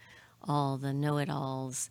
all 0.48 0.78
the 0.78 0.94
know 0.94 1.18
it 1.18 1.30
alls 1.30 1.90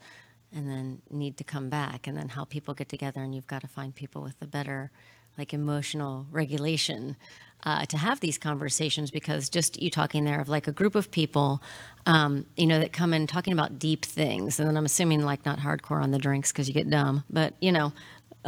and 0.52 0.68
then 0.68 1.02
need 1.10 1.36
to 1.36 1.44
come 1.44 1.68
back. 1.68 2.06
And 2.06 2.16
then 2.16 2.30
how 2.30 2.44
people 2.44 2.74
get 2.74 2.88
together 2.88 3.20
and 3.20 3.34
you've 3.34 3.46
got 3.46 3.60
to 3.62 3.68
find 3.68 3.94
people 3.94 4.22
with 4.22 4.38
the 4.40 4.46
better 4.46 4.90
like 5.36 5.54
emotional 5.54 6.26
regulation 6.30 7.16
uh, 7.64 7.84
to 7.86 7.96
have 7.96 8.20
these 8.20 8.38
conversations 8.38 9.10
because 9.10 9.48
just 9.48 9.80
you 9.80 9.90
talking 9.90 10.24
there 10.24 10.40
of 10.40 10.48
like 10.48 10.68
a 10.68 10.72
group 10.72 10.94
of 10.94 11.10
people, 11.10 11.62
um, 12.06 12.46
you 12.56 12.66
know, 12.66 12.78
that 12.78 12.92
come 12.92 13.12
in 13.12 13.26
talking 13.26 13.52
about 13.52 13.78
deep 13.78 14.04
things, 14.04 14.60
and 14.60 14.68
then 14.68 14.76
I'm 14.76 14.84
assuming 14.84 15.24
like 15.24 15.44
not 15.44 15.58
hardcore 15.58 16.02
on 16.02 16.10
the 16.10 16.18
drinks 16.18 16.52
because 16.52 16.68
you 16.68 16.74
get 16.74 16.88
dumb, 16.88 17.24
but 17.30 17.54
you 17.60 17.72
know, 17.72 17.92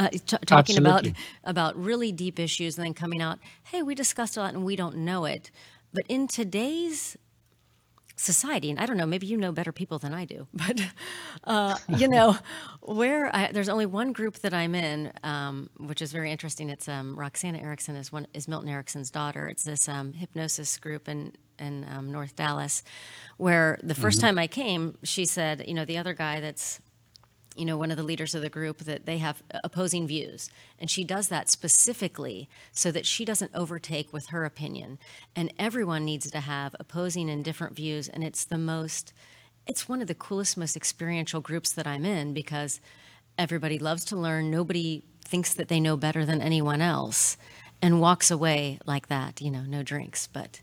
uh, 0.01 0.09
t- 0.09 0.19
talking 0.47 0.77
Absolutely. 0.79 1.11
about 1.11 1.19
about 1.45 1.77
really 1.77 2.11
deep 2.11 2.39
issues, 2.39 2.79
and 2.79 2.87
then 2.87 2.95
coming 2.95 3.21
out, 3.21 3.39
hey, 3.65 3.83
we 3.83 3.95
discussed 3.95 4.37
a 4.37 4.41
lot 4.41 4.55
and 4.55 4.65
we 4.65 4.77
don't 4.77 4.97
know 4.97 5.27
it. 5.27 5.51
But 5.93 6.05
in 6.09 6.27
today's 6.27 7.19
society, 8.17 8.71
and 8.71 8.79
I 8.79 8.87
don't 8.87 8.97
know, 8.97 9.07
maybe 9.07 9.27
you 9.27 9.37
know 9.37 9.53
better 9.53 9.73
people 9.73 9.99
than 9.99 10.15
I 10.15 10.25
do, 10.25 10.47
but 10.55 10.81
uh, 11.45 11.77
you 11.89 12.09
know, 12.09 12.39
where 12.81 13.35
I, 13.35 13.51
there's 13.53 13.69
only 13.69 13.87
one 13.87 14.13
group 14.13 14.39
that 14.39 14.55
I'm 14.55 14.75
in, 14.75 15.13
um, 15.23 15.69
which 15.79 16.01
is 16.01 16.13
very 16.13 16.31
interesting. 16.31 16.71
It's 16.71 16.89
um, 16.89 17.17
Roxanna 17.17 17.63
Erickson 17.63 17.97
is 17.97 18.11
one 18.11 18.27
is 18.33 18.49
Milton 18.49 18.71
Erickson's 18.71 19.11
daughter. 19.11 19.49
It's 19.49 19.65
this 19.65 19.87
um, 19.87 20.15
hypnosis 20.15 20.79
group 20.79 21.09
in 21.09 21.33
in 21.59 21.87
um, 21.95 22.11
North 22.11 22.37
Dallas, 22.37 22.83
where 23.37 23.79
the 23.83 23.93
1st 23.93 24.01
mm-hmm. 24.01 24.21
time 24.21 24.39
I 24.39 24.47
came, 24.47 24.97
she 25.03 25.27
said, 25.27 25.63
you 25.69 25.75
know, 25.75 25.85
the 25.85 25.99
other 25.99 26.15
guy 26.15 26.41
that's 26.41 26.81
you 27.57 27.65
know, 27.65 27.77
one 27.77 27.91
of 27.91 27.97
the 27.97 28.03
leaders 28.03 28.35
of 28.35 28.43
the 28.43 28.49
group 28.49 28.79
that 28.79 29.07
they 29.07 29.19
have 29.19 29.43
opposing 29.65 30.07
views. 30.07 30.51
And 30.79 30.89
she 30.89 31.05
does 31.05 31.29
that 31.29 31.49
specifically 31.49 32.49
so 32.73 32.91
that 32.93 33.07
she 33.07 33.25
doesn't 33.25 33.51
overtake 33.55 34.13
with 34.13 34.29
her 34.29 34.45
opinion. 34.45 34.99
And 35.35 35.53
everyone 35.59 36.05
needs 36.05 36.31
to 36.31 36.41
have 36.41 36.77
opposing 36.79 37.29
and 37.29 37.45
different 37.45 37.75
views. 37.75 38.09
And 38.09 38.23
it's 38.23 38.45
the 38.45 38.59
most, 38.59 39.13
it's 39.67 39.89
one 39.89 40.01
of 40.01 40.09
the 40.09 40.15
coolest, 40.15 40.57
most 40.57 40.77
experiential 40.77 41.41
groups 41.41 41.73
that 41.73 41.87
I'm 41.87 42.05
in 42.05 42.33
because 42.33 42.81
everybody 43.37 43.79
loves 43.79 44.05
to 44.07 44.17
learn. 44.17 44.51
Nobody 44.51 45.05
thinks 45.25 45.55
that 45.55 45.69
they 45.69 45.81
know 45.81 45.97
better 45.97 46.25
than 46.25 46.41
anyone 46.41 46.81
else 46.81 47.37
and 47.83 48.01
walks 48.01 48.31
away 48.31 48.79
like 48.87 49.09
that, 49.09 49.41
you 49.41 49.51
know, 49.51 49.63
no 49.63 49.83
drinks. 49.83 50.27
But 50.27 50.61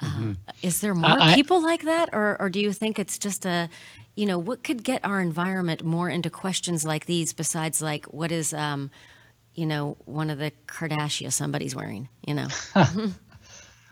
uh, 0.00 0.06
mm-hmm. 0.06 0.32
is 0.62 0.80
there 0.80 0.94
more 0.94 1.20
I, 1.20 1.34
people 1.34 1.62
like 1.62 1.82
that? 1.82 2.10
Or, 2.12 2.36
or 2.40 2.48
do 2.50 2.60
you 2.60 2.72
think 2.72 2.98
it's 2.98 3.18
just 3.18 3.46
a, 3.46 3.68
you 4.14 4.26
know, 4.26 4.38
what 4.38 4.62
could 4.62 4.82
get 4.82 5.04
our 5.04 5.20
environment 5.20 5.84
more 5.84 6.08
into 6.08 6.30
questions 6.30 6.84
like 6.84 7.06
these 7.06 7.32
besides 7.32 7.82
like 7.82 8.06
what 8.06 8.32
is, 8.32 8.52
um, 8.52 8.90
you 9.54 9.66
know, 9.66 9.96
one 10.04 10.30
of 10.30 10.38
the 10.38 10.52
Kardashian 10.66 11.32
somebody's 11.32 11.74
wearing, 11.74 12.08
you 12.26 12.34
know? 12.34 12.48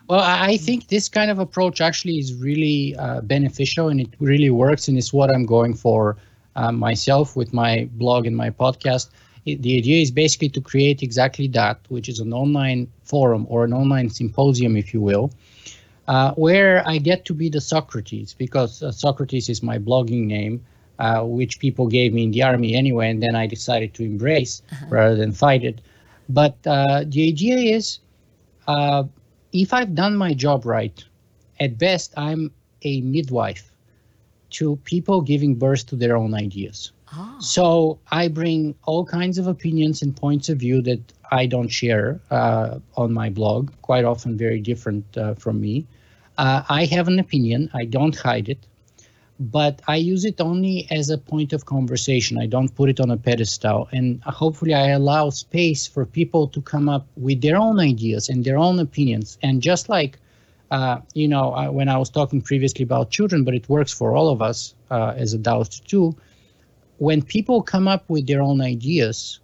well, 0.07 0.21
I 0.21 0.57
think 0.57 0.87
this 0.87 1.09
kind 1.09 1.29
of 1.29 1.39
approach 1.39 1.81
actually 1.81 2.17
is 2.17 2.33
really 2.33 2.95
uh, 2.97 3.21
beneficial 3.21 3.89
and 3.89 3.99
it 3.99 4.09
really 4.19 4.49
works, 4.49 4.87
and 4.87 4.97
it's 4.97 5.11
what 5.11 5.29
I'm 5.29 5.45
going 5.45 5.73
for 5.73 6.17
uh, 6.55 6.71
myself 6.71 7.35
with 7.35 7.53
my 7.53 7.89
blog 7.93 8.25
and 8.25 8.35
my 8.35 8.49
podcast. 8.49 9.09
The 9.45 9.77
idea 9.77 10.01
is 10.01 10.11
basically 10.11 10.49
to 10.49 10.61
create 10.61 11.01
exactly 11.03 11.47
that, 11.49 11.79
which 11.87 12.09
is 12.09 12.19
an 12.19 12.33
online 12.33 12.91
forum 13.03 13.45
or 13.49 13.63
an 13.63 13.73
online 13.73 14.09
symposium, 14.09 14.75
if 14.75 14.93
you 14.93 14.99
will, 14.99 15.31
uh, 16.07 16.33
where 16.33 16.87
I 16.87 16.97
get 16.97 17.25
to 17.25 17.33
be 17.33 17.49
the 17.49 17.61
Socrates 17.61 18.33
because 18.33 18.81
uh, 18.81 18.91
Socrates 18.91 19.49
is 19.49 19.61
my 19.61 19.77
blogging 19.77 20.25
name, 20.25 20.65
uh, 20.99 21.23
which 21.23 21.59
people 21.59 21.87
gave 21.87 22.13
me 22.13 22.23
in 22.23 22.31
the 22.31 22.43
army 22.43 22.75
anyway, 22.75 23.09
and 23.09 23.21
then 23.21 23.35
I 23.35 23.47
decided 23.47 23.93
to 23.95 24.03
embrace 24.03 24.61
uh-huh. 24.71 24.85
rather 24.89 25.15
than 25.15 25.31
fight 25.31 25.63
it. 25.63 25.81
But 26.29 26.57
uh, 26.65 27.03
the 27.07 27.27
idea 27.27 27.57
is 27.57 27.99
uh, 28.67 29.03
if 29.53 29.73
I've 29.73 29.95
done 29.95 30.15
my 30.15 30.33
job 30.33 30.65
right, 30.65 31.03
at 31.59 31.77
best, 31.77 32.13
I'm 32.17 32.51
a 32.83 33.01
midwife 33.01 33.71
to 34.49 34.77
people 34.83 35.21
giving 35.21 35.55
birth 35.55 35.87
to 35.87 35.95
their 35.95 36.15
own 36.15 36.33
ideas. 36.33 36.91
Oh. 37.13 37.37
So 37.39 37.99
I 38.11 38.27
bring 38.27 38.75
all 38.83 39.05
kinds 39.05 39.37
of 39.37 39.47
opinions 39.47 40.01
and 40.01 40.15
points 40.15 40.49
of 40.49 40.57
view 40.59 40.81
that 40.83 40.99
I 41.31 41.45
don't 41.45 41.69
share 41.69 42.19
uh, 42.31 42.79
on 42.95 43.13
my 43.13 43.29
blog, 43.29 43.71
quite 43.81 44.05
often 44.05 44.37
very 44.37 44.59
different 44.59 45.05
uh, 45.17 45.33
from 45.35 45.59
me. 45.59 45.85
Uh, 46.37 46.63
I 46.69 46.85
have 46.85 47.07
an 47.07 47.19
opinion, 47.19 47.69
I 47.73 47.85
don't 47.85 48.15
hide 48.15 48.49
it, 48.49 48.65
but 49.39 49.81
I 49.87 49.95
use 49.95 50.25
it 50.25 50.39
only 50.39 50.87
as 50.91 51.09
a 51.09 51.17
point 51.17 51.53
of 51.53 51.65
conversation. 51.65 52.37
I 52.37 52.47
don't 52.47 52.73
put 52.75 52.89
it 52.89 52.99
on 52.99 53.11
a 53.11 53.17
pedestal. 53.17 53.87
And 53.91 54.21
hopefully, 54.23 54.73
I 54.73 54.89
allow 54.89 55.29
space 55.29 55.87
for 55.87 56.05
people 56.05 56.47
to 56.49 56.61
come 56.61 56.89
up 56.89 57.07
with 57.15 57.41
their 57.41 57.57
own 57.57 57.79
ideas 57.79 58.29
and 58.29 58.43
their 58.43 58.57
own 58.57 58.79
opinions. 58.79 59.37
And 59.41 59.61
just 59.61 59.89
like 59.89 60.19
uh, 60.71 60.99
you 61.13 61.27
know, 61.27 61.55
uh, 61.55 61.71
when 61.71 61.87
I 61.89 61.97
was 61.97 62.09
talking 62.09 62.41
previously 62.41 62.83
about 62.83 63.09
children, 63.09 63.43
but 63.43 63.53
it 63.53 63.69
works 63.69 63.93
for 63.93 64.15
all 64.15 64.29
of 64.29 64.41
us 64.41 64.73
uh, 64.91 65.13
as 65.15 65.33
adults 65.33 65.79
too. 65.79 66.15
When 66.97 67.21
people 67.21 67.61
come 67.61 67.87
up 67.87 68.09
with 68.09 68.27
their 68.27 68.41
own 68.41 68.59
ideas, 68.61 69.39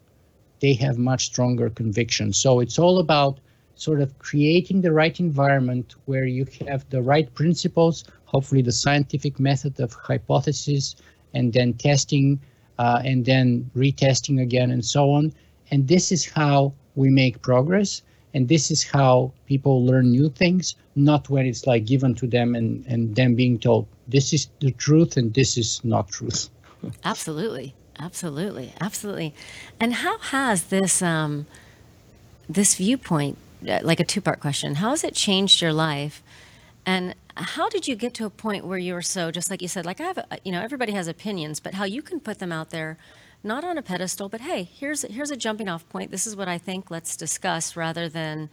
they 0.60 0.74
have 0.74 0.98
much 0.98 1.26
stronger 1.26 1.70
convictions. 1.70 2.38
So 2.38 2.60
it's 2.60 2.80
all 2.80 3.00
about 3.00 3.40
sort 3.76 4.02
of 4.02 4.18
creating 4.20 4.82
the 4.82 4.92
right 4.92 5.20
environment 5.20 5.96
where 6.06 6.26
you 6.26 6.46
have 6.68 6.88
the 6.90 7.02
right 7.02 7.34
principles, 7.34 8.04
hopefully 8.26 8.62
the 8.62 8.72
scientific 8.72 9.40
method 9.40 9.80
of 9.80 9.94
hypothesis, 9.94 10.96
and 11.34 11.54
then 11.54 11.74
testing, 11.74 12.40
uh, 12.80 13.02
and 13.04 13.26
then 13.26 13.70
retesting 13.76 14.42
again, 14.42 14.72
and 14.72 14.86
so 14.86 15.12
on. 15.12 15.34
And 15.72 15.88
this 15.88 16.12
is 16.12 16.26
how 16.26 16.74
we 16.96 17.10
make 17.10 17.42
progress. 17.42 18.02
And 18.36 18.48
this 18.48 18.72
is 18.72 18.84
how 18.84 19.32
people 19.46 19.86
learn 19.86 20.10
new 20.12 20.30
things, 20.30 20.76
not 20.96 21.30
when 21.30 21.46
it's 21.46 21.68
like 21.68 21.86
given 21.86 22.16
to 22.16 22.28
them 22.28 22.56
and, 22.56 22.84
and 22.88 23.16
them 23.16 23.36
being 23.36 23.60
told, 23.60 23.88
this 24.08 24.34
is 24.34 24.48
the 24.60 24.72
truth 24.72 25.18
and 25.18 25.34
this 25.34 25.56
is 25.58 25.82
not 25.84 26.10
truth. 26.10 26.50
absolutely. 27.04 27.76
Absolutely. 28.00 28.74
Absolutely. 28.82 29.36
And 29.80 29.94
how 29.94 30.18
has 30.18 30.64
this, 30.64 31.02
um, 31.04 31.46
this 32.50 32.76
viewpoint 32.76 33.38
like 33.64 34.00
a 34.00 34.04
two 34.04 34.22
part 34.22 34.40
question. 34.40 34.76
How 34.76 34.92
has 34.92 35.04
it 35.04 35.14
changed 35.14 35.62
your 35.62 35.74
life? 35.74 36.24
And 36.86 37.16
how 37.36 37.70
did 37.70 37.88
you 37.88 37.96
get 37.96 38.14
to 38.16 38.26
a 38.26 38.30
point 38.30 38.66
where 38.66 38.78
you 38.78 38.94
were 38.94 39.02
so, 39.02 39.32
just 39.32 39.50
like 39.50 39.62
you 39.62 39.68
said, 39.68 39.86
like 39.86 40.02
I 40.02 40.04
have, 40.04 40.26
you 40.44 40.52
know, 40.52 40.62
everybody 40.62 40.92
has 40.92 41.08
opinions, 41.08 41.60
but 41.60 41.74
how 41.76 41.86
you 41.86 42.02
can 42.02 42.20
put 42.20 42.40
them 42.40 42.52
out 42.52 42.70
there, 42.72 42.98
not 43.44 43.64
on 43.64 43.78
a 43.78 43.82
pedestal, 43.82 44.30
but 44.30 44.42
hey, 44.42 44.64
here's 44.64 45.04
here's 45.04 45.32
a 45.32 45.38
jumping 45.38 45.70
off 45.70 45.88
point. 45.90 46.12
This 46.12 46.28
is 46.28 46.36
what 46.36 46.48
I 46.48 46.58
think. 46.58 46.92
Let's 46.92 47.16
discuss, 47.16 47.76
rather 47.76 48.10
than, 48.10 48.50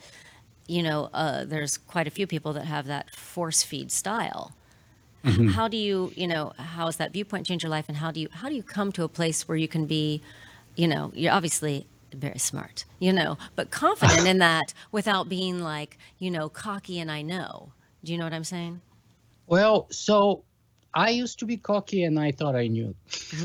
you 0.66 0.82
know, 0.82 1.10
uh, 1.12 1.44
there's 1.44 1.76
quite 1.76 2.06
a 2.06 2.10
few 2.10 2.26
people 2.26 2.52
that 2.54 2.66
have 2.66 2.86
that 2.86 3.14
force 3.14 3.62
feed 3.62 3.90
style. 3.90 4.52
Mm-hmm. 5.24 5.48
How 5.48 5.68
do 5.68 5.76
you, 5.76 6.12
you 6.16 6.26
know, 6.26 6.52
how 6.56 6.86
has 6.86 6.96
that 6.96 7.12
viewpoint 7.12 7.46
changed 7.46 7.62
your 7.62 7.70
life, 7.70 7.86
and 7.88 7.98
how 7.98 8.10
do 8.10 8.20
you 8.20 8.28
how 8.32 8.48
do 8.48 8.54
you 8.54 8.62
come 8.62 8.90
to 8.92 9.04
a 9.04 9.08
place 9.08 9.46
where 9.46 9.58
you 9.58 9.68
can 9.68 9.86
be, 9.86 10.22
you 10.76 10.88
know, 10.88 11.12
you're 11.14 11.32
obviously 11.32 11.86
very 12.14 12.38
smart, 12.38 12.84
you 12.98 13.12
know, 13.12 13.38
but 13.56 13.70
confident 13.70 14.26
in 14.26 14.38
that 14.38 14.72
without 14.92 15.28
being 15.28 15.60
like, 15.60 15.98
you 16.18 16.30
know, 16.30 16.48
cocky 16.48 16.98
and 16.98 17.10
I 17.10 17.22
know. 17.22 17.72
Do 18.04 18.12
you 18.12 18.18
know 18.18 18.24
what 18.24 18.32
I'm 18.32 18.44
saying? 18.44 18.80
Well, 19.46 19.88
so 19.90 20.44
I 20.94 21.10
used 21.10 21.38
to 21.40 21.46
be 21.46 21.56
cocky 21.56 22.04
and 22.04 22.18
I 22.18 22.32
thought 22.32 22.56
I 22.56 22.66
knew. 22.66 22.94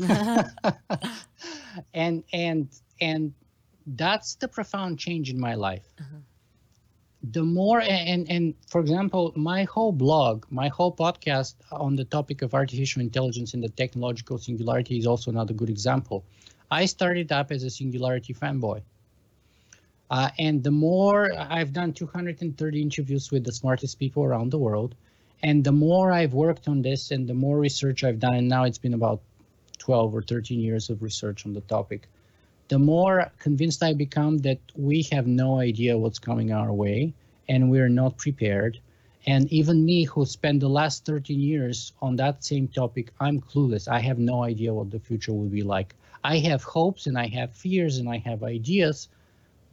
and 1.94 2.24
and 2.32 2.68
and 3.00 3.34
that's 3.86 4.34
the 4.36 4.48
profound 4.48 4.98
change 4.98 5.30
in 5.30 5.38
my 5.38 5.54
life. 5.54 5.86
Uh-huh. 6.00 6.16
The 7.30 7.42
more 7.42 7.80
and 7.80 8.28
and 8.30 8.54
for 8.68 8.80
example, 8.80 9.32
my 9.36 9.64
whole 9.64 9.92
blog, 9.92 10.46
my 10.50 10.68
whole 10.68 10.94
podcast 10.94 11.54
on 11.70 11.96
the 11.96 12.04
topic 12.04 12.42
of 12.42 12.54
artificial 12.54 13.02
intelligence 13.02 13.54
and 13.54 13.62
the 13.62 13.68
technological 13.68 14.38
singularity 14.38 14.98
is 14.98 15.06
also 15.06 15.30
another 15.30 15.54
good 15.54 15.70
example. 15.70 16.24
I 16.70 16.86
started 16.86 17.30
up 17.32 17.52
as 17.52 17.62
a 17.62 17.70
singularity 17.70 18.34
fanboy. 18.34 18.82
Uh, 20.10 20.30
and 20.38 20.62
the 20.62 20.70
more 20.70 21.32
I've 21.36 21.72
done 21.72 21.92
230 21.92 22.82
interviews 22.82 23.30
with 23.30 23.44
the 23.44 23.52
smartest 23.52 23.98
people 23.98 24.24
around 24.24 24.50
the 24.50 24.58
world, 24.58 24.94
and 25.42 25.64
the 25.64 25.72
more 25.72 26.12
I've 26.12 26.32
worked 26.32 26.68
on 26.68 26.82
this 26.82 27.10
and 27.10 27.28
the 27.28 27.34
more 27.34 27.58
research 27.58 28.04
I've 28.04 28.20
done, 28.20 28.34
and 28.34 28.48
now 28.48 28.64
it's 28.64 28.78
been 28.78 28.94
about 28.94 29.20
12 29.78 30.14
or 30.14 30.22
13 30.22 30.60
years 30.60 30.90
of 30.90 31.02
research 31.02 31.46
on 31.46 31.52
the 31.52 31.60
topic, 31.62 32.08
the 32.68 32.78
more 32.78 33.30
convinced 33.38 33.82
I 33.82 33.92
become 33.92 34.38
that 34.38 34.58
we 34.74 35.02
have 35.12 35.26
no 35.26 35.60
idea 35.60 35.96
what's 35.96 36.18
coming 36.18 36.52
our 36.52 36.72
way 36.72 37.12
and 37.48 37.70
we're 37.70 37.88
not 37.88 38.16
prepared. 38.16 38.78
And 39.26 39.52
even 39.52 39.84
me, 39.84 40.04
who 40.04 40.24
spent 40.24 40.60
the 40.60 40.68
last 40.68 41.04
13 41.04 41.38
years 41.38 41.92
on 42.00 42.16
that 42.16 42.44
same 42.44 42.68
topic, 42.68 43.12
I'm 43.20 43.40
clueless. 43.40 43.88
I 43.88 44.00
have 44.00 44.18
no 44.18 44.42
idea 44.42 44.74
what 44.74 44.90
the 44.90 44.98
future 44.98 45.32
will 45.32 45.48
be 45.48 45.62
like. 45.62 45.94
I 46.24 46.38
have 46.38 46.62
hopes 46.62 47.06
and 47.06 47.18
I 47.18 47.28
have 47.28 47.54
fears 47.54 47.98
and 47.98 48.08
I 48.08 48.18
have 48.18 48.42
ideas, 48.42 49.08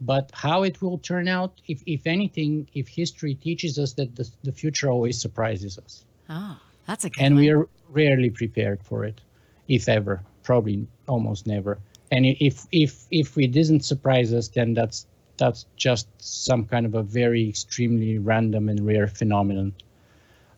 but 0.00 0.30
how 0.34 0.62
it 0.62 0.80
will 0.82 0.98
turn 0.98 1.28
out, 1.28 1.60
if, 1.66 1.82
if 1.86 2.06
anything, 2.06 2.68
if 2.74 2.88
history 2.88 3.34
teaches 3.34 3.78
us 3.78 3.92
that 3.94 4.16
the, 4.16 4.28
the 4.42 4.52
future 4.52 4.90
always 4.90 5.20
surprises 5.20 5.78
us. 5.78 6.04
Oh, 6.28 6.58
that's 6.86 7.04
a 7.04 7.10
good 7.10 7.22
And 7.22 7.34
one. 7.34 7.40
we 7.44 7.50
are 7.50 7.68
rarely 7.88 8.30
prepared 8.30 8.82
for 8.82 9.04
it, 9.04 9.20
if 9.68 9.88
ever, 9.88 10.22
probably 10.42 10.86
almost 11.08 11.46
never. 11.46 11.78
And 12.10 12.26
if 12.26 12.66
if 12.70 13.06
if 13.10 13.36
it 13.38 13.52
doesn't 13.52 13.84
surprise 13.84 14.32
us, 14.32 14.48
then 14.48 14.74
that's 14.74 15.06
that's 15.36 15.66
just 15.76 16.06
some 16.18 16.64
kind 16.64 16.86
of 16.86 16.94
a 16.94 17.02
very 17.02 17.48
extremely 17.48 18.18
random 18.18 18.68
and 18.68 18.86
rare 18.86 19.08
phenomenon. 19.08 19.72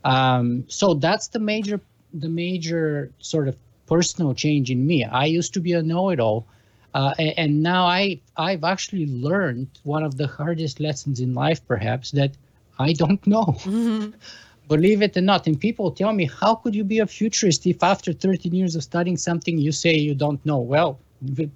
Um, 0.05 0.65
so 0.69 0.95
that's 0.95 1.29
the 1.29 1.39
major 1.39 1.81
the 2.13 2.29
major 2.29 3.13
sort 3.19 3.49
of 3.49 3.57
personal 3.87 4.35
change 4.35 4.71
in 4.71 4.87
me. 4.87 5.05
I 5.05 5.25
used 5.25 5.55
to 5.55 5.61
be 5.61 5.73
a 5.73 5.83
know-it-all, 5.83 6.47
uh, 6.95 7.15
and, 7.19 7.35
and 7.37 7.63
now 7.63 7.87
I 7.87 8.21
I've 8.37 8.65
actually 8.65 9.07
learned 9.07 9.69
one 9.85 10.03
of 10.03 10.17
the 10.17 10.27
hardest 10.27 10.81
lessons 10.81 11.21
in 11.21 11.35
life, 11.35 11.61
perhaps, 11.67 12.11
that 12.13 12.33
I 12.79 12.93
don't 12.93 13.25
know. 13.27 13.57
Mm-hmm. 13.65 14.11
Believe 14.69 15.01
it 15.01 15.17
or 15.17 15.21
not, 15.21 15.47
and 15.47 15.61
people 15.61 15.93
tell 15.93 16.13
me, 16.13 16.25
how 16.25 16.57
could 16.57 16.75
you 16.75 16.83
be 16.83 16.99
a 16.99 17.07
futurist 17.07 17.65
if 17.69 17.85
after 17.85 18.13
13 18.13 18.53
years 18.53 18.75
of 18.75 18.83
studying 18.83 19.17
something 19.17 19.59
you 19.59 19.71
say 19.71 19.95
you 19.95 20.13
don't 20.13 20.45
know? 20.45 20.59
Well, 20.59 20.99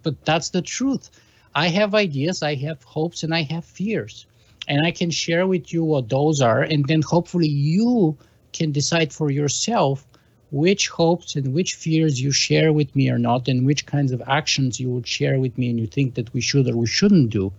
but 0.04 0.24
that's 0.24 0.50
the 0.50 0.62
truth. 0.62 1.10
I 1.56 1.66
have 1.68 1.92
ideas, 1.94 2.40
I 2.42 2.54
have 2.66 2.84
hopes, 2.84 3.24
and 3.24 3.34
I 3.34 3.42
have 3.42 3.64
fears. 3.64 4.26
And 4.68 4.86
I 4.86 4.92
can 4.92 5.10
share 5.10 5.48
with 5.48 5.72
you 5.72 5.82
what 5.82 6.08
those 6.08 6.40
are, 6.40 6.62
and 6.62 6.86
then 6.86 7.02
hopefully 7.02 7.48
you 7.48 8.16
can 8.52 8.70
decide 8.70 9.12
for 9.12 9.32
yourself 9.32 10.06
which 10.50 10.88
hopes 10.88 11.36
and 11.36 11.54
which 11.54 11.74
fears 11.74 12.20
you 12.20 12.32
share 12.32 12.72
with 12.72 12.94
me 12.96 13.08
or 13.10 13.18
not, 13.18 13.48
and 13.48 13.66
which 13.66 13.86
kinds 13.86 14.12
of 14.12 14.22
actions 14.26 14.80
you 14.80 14.90
would 14.90 15.06
share 15.06 15.38
with 15.38 15.56
me 15.56 15.70
and 15.70 15.78
you 15.78 15.86
think 15.86 16.14
that 16.14 16.32
we 16.34 16.40
should 16.40 16.68
or 16.68 16.76
we 16.76 16.86
shouldn't 16.86 17.30
do. 17.30 17.52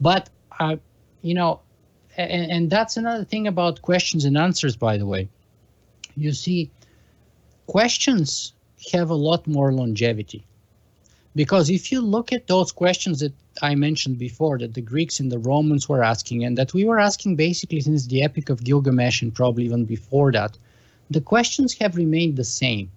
But, 0.00 0.28
uh, 0.58 0.76
you 1.22 1.34
know, 1.34 1.60
and, 2.16 2.50
and 2.50 2.70
that's 2.70 2.96
another 2.96 3.24
thing 3.24 3.46
about 3.46 3.82
questions 3.82 4.24
and 4.24 4.36
answers, 4.36 4.76
by 4.76 4.96
the 4.96 5.06
way. 5.06 5.28
You 6.16 6.32
see, 6.32 6.70
questions 7.66 8.52
have 8.92 9.10
a 9.10 9.14
lot 9.14 9.46
more 9.46 9.72
longevity. 9.72 10.44
Because 11.34 11.68
if 11.68 11.92
you 11.92 12.00
look 12.00 12.32
at 12.32 12.46
those 12.46 12.72
questions 12.72 13.20
that 13.20 13.34
I 13.60 13.74
mentioned 13.74 14.18
before, 14.18 14.58
that 14.58 14.72
the 14.72 14.80
Greeks 14.80 15.20
and 15.20 15.30
the 15.30 15.38
Romans 15.38 15.88
were 15.88 16.02
asking, 16.02 16.44
and 16.44 16.56
that 16.56 16.72
we 16.72 16.84
were 16.84 16.98
asking 16.98 17.36
basically 17.36 17.80
since 17.80 18.06
the 18.06 18.22
Epic 18.22 18.48
of 18.48 18.64
Gilgamesh 18.64 19.20
and 19.20 19.34
probably 19.34 19.64
even 19.64 19.84
before 19.84 20.32
that, 20.32 20.56
the 21.10 21.20
questions 21.20 21.74
have 21.74 21.96
remained 21.96 22.36
the 22.36 22.44
same. 22.44 22.90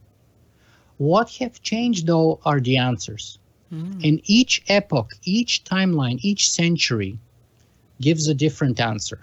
What 0.98 1.30
have 1.40 1.62
changed, 1.62 2.08
though, 2.08 2.40
are 2.46 2.60
the 2.60 2.78
answers. 2.78 3.40
Mm. 3.74 4.04
In 4.04 4.22
each 4.26 4.64
epoch, 4.68 5.14
each 5.24 5.64
timeline, 5.64 6.20
each 6.22 6.52
century 6.52 7.18
gives 8.02 8.28
a 8.28 8.34
different 8.34 8.80
answer. 8.80 9.20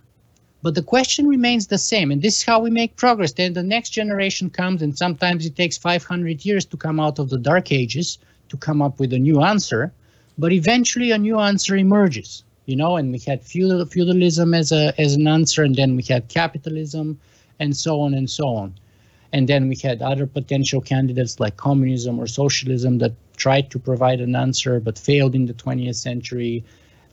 But 0.63 0.75
the 0.75 0.83
question 0.83 1.27
remains 1.27 1.67
the 1.67 1.79
same, 1.79 2.11
and 2.11 2.23
this 2.23 2.39
is 2.39 2.45
how 2.45 2.61
we 2.61 2.71
make 2.71 2.97
progress. 2.97 3.33
Then 3.33 3.53
the 3.53 3.63
next 3.63 3.91
generation 3.91 4.51
comes, 4.51 4.83
and 4.83 4.97
sometimes 4.97 5.45
it 5.47 5.55
takes 5.55 5.77
500 5.77 6.45
years 6.45 6.65
to 6.67 6.77
come 6.77 6.99
out 6.99 7.19
of 7.19 7.29
the 7.29 7.39
dark 7.39 7.71
ages 7.73 8.19
to 8.49 8.57
come 8.57 8.81
up 8.81 8.99
with 8.99 9.13
a 9.13 9.19
new 9.19 9.43
answer, 9.43 9.93
but 10.39 10.53
eventually 10.53 11.11
a 11.11 11.19
new 11.19 11.39
answer 11.39 11.77
emerges. 11.77 12.43
You 12.65 12.75
know, 12.75 12.97
and 12.97 13.13
we 13.13 13.19
had 13.21 13.45
feudal, 13.45 13.85
feudalism 13.87 14.55
as 14.55 14.73
a 14.73 14.93
as 15.01 15.15
an 15.15 15.29
answer, 15.29 15.63
and 15.63 15.77
then 15.77 15.95
we 15.95 16.03
had 16.03 16.29
capitalism, 16.29 17.21
and 17.59 17.77
so 17.77 18.01
on 18.01 18.15
and 18.15 18.29
so 18.29 18.49
on. 18.49 18.75
And 19.33 19.49
then 19.49 19.69
we 19.69 19.77
had 19.77 20.03
other 20.03 20.27
potential 20.27 20.81
candidates 20.81 21.41
like 21.41 21.57
communism 21.57 22.19
or 22.19 22.27
socialism 22.27 22.99
that 22.99 23.13
tried 23.37 23.71
to 23.71 23.79
provide 23.79 24.21
an 24.21 24.35
answer 24.35 24.81
but 24.81 24.99
failed 24.99 25.35
in 25.35 25.47
the 25.47 25.55
20th 25.55 25.97
century. 25.97 26.65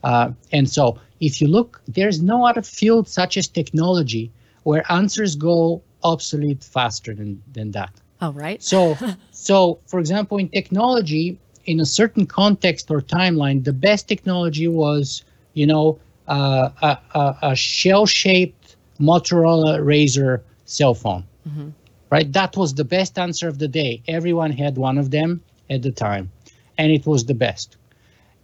Uh, 0.03 0.31
and 0.51 0.69
so, 0.69 0.99
if 1.19 1.41
you 1.41 1.47
look, 1.47 1.81
there's 1.87 2.21
no 2.21 2.45
other 2.45 2.61
field 2.61 3.07
such 3.07 3.37
as 3.37 3.47
technology 3.47 4.31
where 4.63 4.89
answers 4.91 5.35
go 5.35 5.81
obsolete 6.03 6.63
faster 6.63 7.13
than, 7.13 7.41
than 7.53 7.71
that. 7.71 7.91
All 8.21 8.33
right. 8.33 8.61
So, 8.61 8.97
so 9.31 9.79
for 9.87 9.99
example, 9.99 10.37
in 10.37 10.49
technology, 10.49 11.37
in 11.65 11.79
a 11.79 11.85
certain 11.85 12.25
context 12.25 12.91
or 12.91 13.01
timeline, 13.01 13.63
the 13.63 13.73
best 13.73 14.07
technology 14.07 14.67
was, 14.67 15.23
you 15.53 15.65
know, 15.65 15.99
uh, 16.27 16.69
a, 16.81 16.97
a, 17.19 17.37
a 17.51 17.55
shell-shaped 17.55 18.62
Motorola 19.07 19.73
Razr 19.89 20.41
cell 20.65 20.93
phone. 20.93 21.23
Mm-hmm. 21.47 21.69
Right. 22.09 22.31
That 22.31 22.55
was 22.55 22.75
the 22.75 22.85
best 22.85 23.17
answer 23.17 23.47
of 23.47 23.57
the 23.57 23.67
day. 23.67 24.01
Everyone 24.07 24.51
had 24.51 24.77
one 24.77 24.97
of 24.97 25.09
them 25.09 25.41
at 25.69 25.81
the 25.81 25.91
time, 25.91 26.31
and 26.77 26.91
it 26.91 27.05
was 27.05 27.25
the 27.25 27.33
best. 27.33 27.77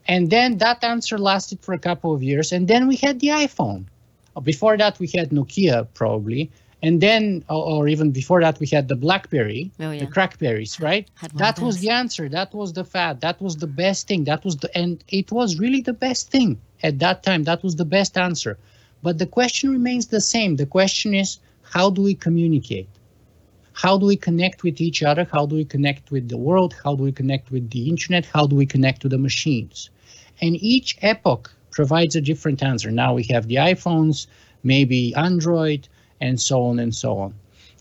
And 0.07 0.31
then 0.31 0.57
that 0.57 0.83
answer 0.83 1.17
lasted 1.19 1.59
for 1.61 1.73
a 1.73 1.79
couple 1.79 2.13
of 2.15 2.23
years, 2.23 2.51
and 2.51 2.67
then 2.67 2.87
we 2.87 2.95
had 2.95 3.19
the 3.19 3.27
iPhone. 3.27 3.85
Before 4.43 4.75
that, 4.77 4.97
we 4.99 5.07
had 5.07 5.29
Nokia 5.29 5.87
probably, 5.93 6.49
and 6.81 7.01
then 7.01 7.43
or, 7.49 7.87
even 7.87 8.11
before 8.11 8.41
that 8.41 8.59
we 8.59 8.67
had 8.67 8.87
the 8.87 8.95
blackberry 8.95 9.71
oh, 9.79 9.91
yeah. 9.91 9.99
the 9.99 10.07
crackberries 10.07 10.81
right 10.81 11.09
that 11.35 11.59
was 11.59 11.79
the 11.79 11.89
answer 11.89 12.29
that 12.29 12.53
was 12.53 12.73
the 12.73 12.83
fad 12.83 13.21
that 13.21 13.41
was 13.41 13.57
the 13.57 13.67
best 13.67 14.07
thing 14.07 14.23
that 14.23 14.43
was 14.45 14.57
the 14.57 14.77
and 14.77 15.03
it 15.09 15.31
was 15.31 15.59
really 15.59 15.81
the 15.81 15.93
best 15.93 16.31
thing 16.31 16.59
at 16.83 16.99
that 16.99 17.23
time 17.23 17.43
that 17.43 17.61
was 17.63 17.75
the 17.75 17.85
best 17.85 18.17
answer 18.17 18.57
but 19.01 19.17
the 19.17 19.25
question 19.25 19.71
remains 19.71 20.07
the 20.07 20.21
same. 20.21 20.55
The 20.55 20.65
question 20.65 21.13
is 21.13 21.39
how 21.63 21.89
do 21.89 22.01
we 22.01 22.15
communicate? 22.15 22.89
How 23.73 23.97
do 23.97 24.05
we 24.05 24.17
connect 24.17 24.63
with 24.63 24.81
each 24.81 25.03
other? 25.03 25.25
How 25.31 25.45
do 25.45 25.55
we 25.55 25.65
connect 25.65 26.11
with 26.11 26.27
the 26.27 26.37
world? 26.37 26.75
How 26.83 26.95
do 26.95 27.03
we 27.03 27.11
connect 27.11 27.51
with 27.51 27.69
the 27.69 27.87
internet? 27.87 28.25
How 28.25 28.45
do 28.45 28.55
we 28.55 28.65
connect 28.65 29.01
to 29.03 29.09
the 29.09 29.17
machines? 29.17 29.89
And 30.41 30.61
each 30.61 30.97
epoch 31.01 31.53
provides 31.71 32.15
a 32.15 32.21
different 32.21 32.61
answer. 32.61 32.91
Now 32.91 33.13
we 33.13 33.23
have 33.23 33.47
the 33.47 33.55
iphones 33.55 34.27
maybe 34.63 35.13
android 35.15 35.87
and 36.19 36.39
so 36.39 36.63
on 36.63 36.79
and 36.79 36.93
so 36.93 37.17
on. 37.17 37.33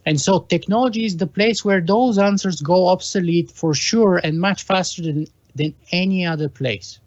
And 0.07 0.20
so 0.20 0.40
technology 0.40 1.04
is 1.04 1.16
the 1.16 1.26
place 1.26 1.64
where 1.64 1.81
those 1.81 2.18
answers 2.18 2.61
go 2.61 2.88
obsolete 2.88 3.50
for 3.50 3.74
sure 3.74 4.20
and 4.22 4.40
much 4.40 4.62
faster 4.62 5.02
than, 5.02 5.26
than 5.54 5.74
any 5.90 6.24
other 6.24 6.48
place. 6.48 7.00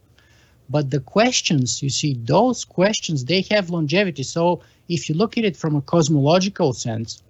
But 0.71 0.89
the 0.89 1.01
questions, 1.01 1.83
you 1.83 1.89
see, 1.89 2.13
those 2.23 2.63
questions, 2.63 3.25
they 3.25 3.41
have 3.51 3.69
longevity. 3.69 4.23
So 4.23 4.61
if 4.87 5.09
you 5.09 5.15
look 5.15 5.37
at 5.37 5.43
it 5.43 5.57
from 5.57 5.75
a 5.75 5.81
cosmological 5.81 6.71
sense, 6.73 7.21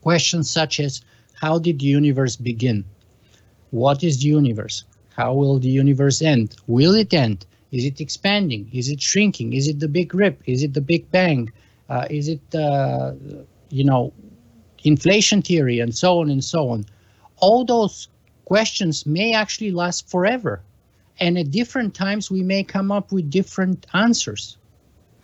questions 0.00 0.50
such 0.50 0.80
as 0.80 1.02
how 1.34 1.58
did 1.58 1.80
the 1.80 1.86
universe 1.86 2.34
begin? 2.36 2.84
What 3.70 4.02
is 4.02 4.22
the 4.22 4.28
universe? 4.28 4.84
How 5.14 5.34
will 5.34 5.58
the 5.58 5.68
universe 5.68 6.22
end? 6.22 6.56
Will 6.66 6.94
it 6.94 7.12
end? 7.12 7.44
Is 7.72 7.84
it 7.84 8.00
expanding? 8.00 8.70
Is 8.72 8.88
it 8.88 9.02
shrinking? 9.02 9.52
Is 9.52 9.68
it 9.68 9.80
the 9.80 9.88
big 9.88 10.14
rip? 10.14 10.40
Is 10.46 10.62
it 10.62 10.72
the 10.72 10.80
big 10.80 11.10
bang? 11.10 11.52
Uh, 11.90 12.06
is 12.08 12.28
it, 12.28 12.54
uh, 12.54 13.12
you 13.68 13.84
know, 13.84 14.12
inflation 14.84 15.42
theory 15.42 15.80
and 15.80 15.94
so 15.94 16.20
on 16.20 16.30
and 16.30 16.42
so 16.42 16.70
on? 16.70 16.86
All 17.38 17.64
those 17.64 18.08
questions 18.46 19.04
may 19.04 19.34
actually 19.34 19.72
last 19.72 20.08
forever. 20.08 20.62
And 21.18 21.38
at 21.38 21.50
different 21.50 21.94
times, 21.94 22.30
we 22.30 22.42
may 22.42 22.62
come 22.62 22.92
up 22.92 23.12
with 23.12 23.30
different 23.30 23.86
answers. 23.94 24.58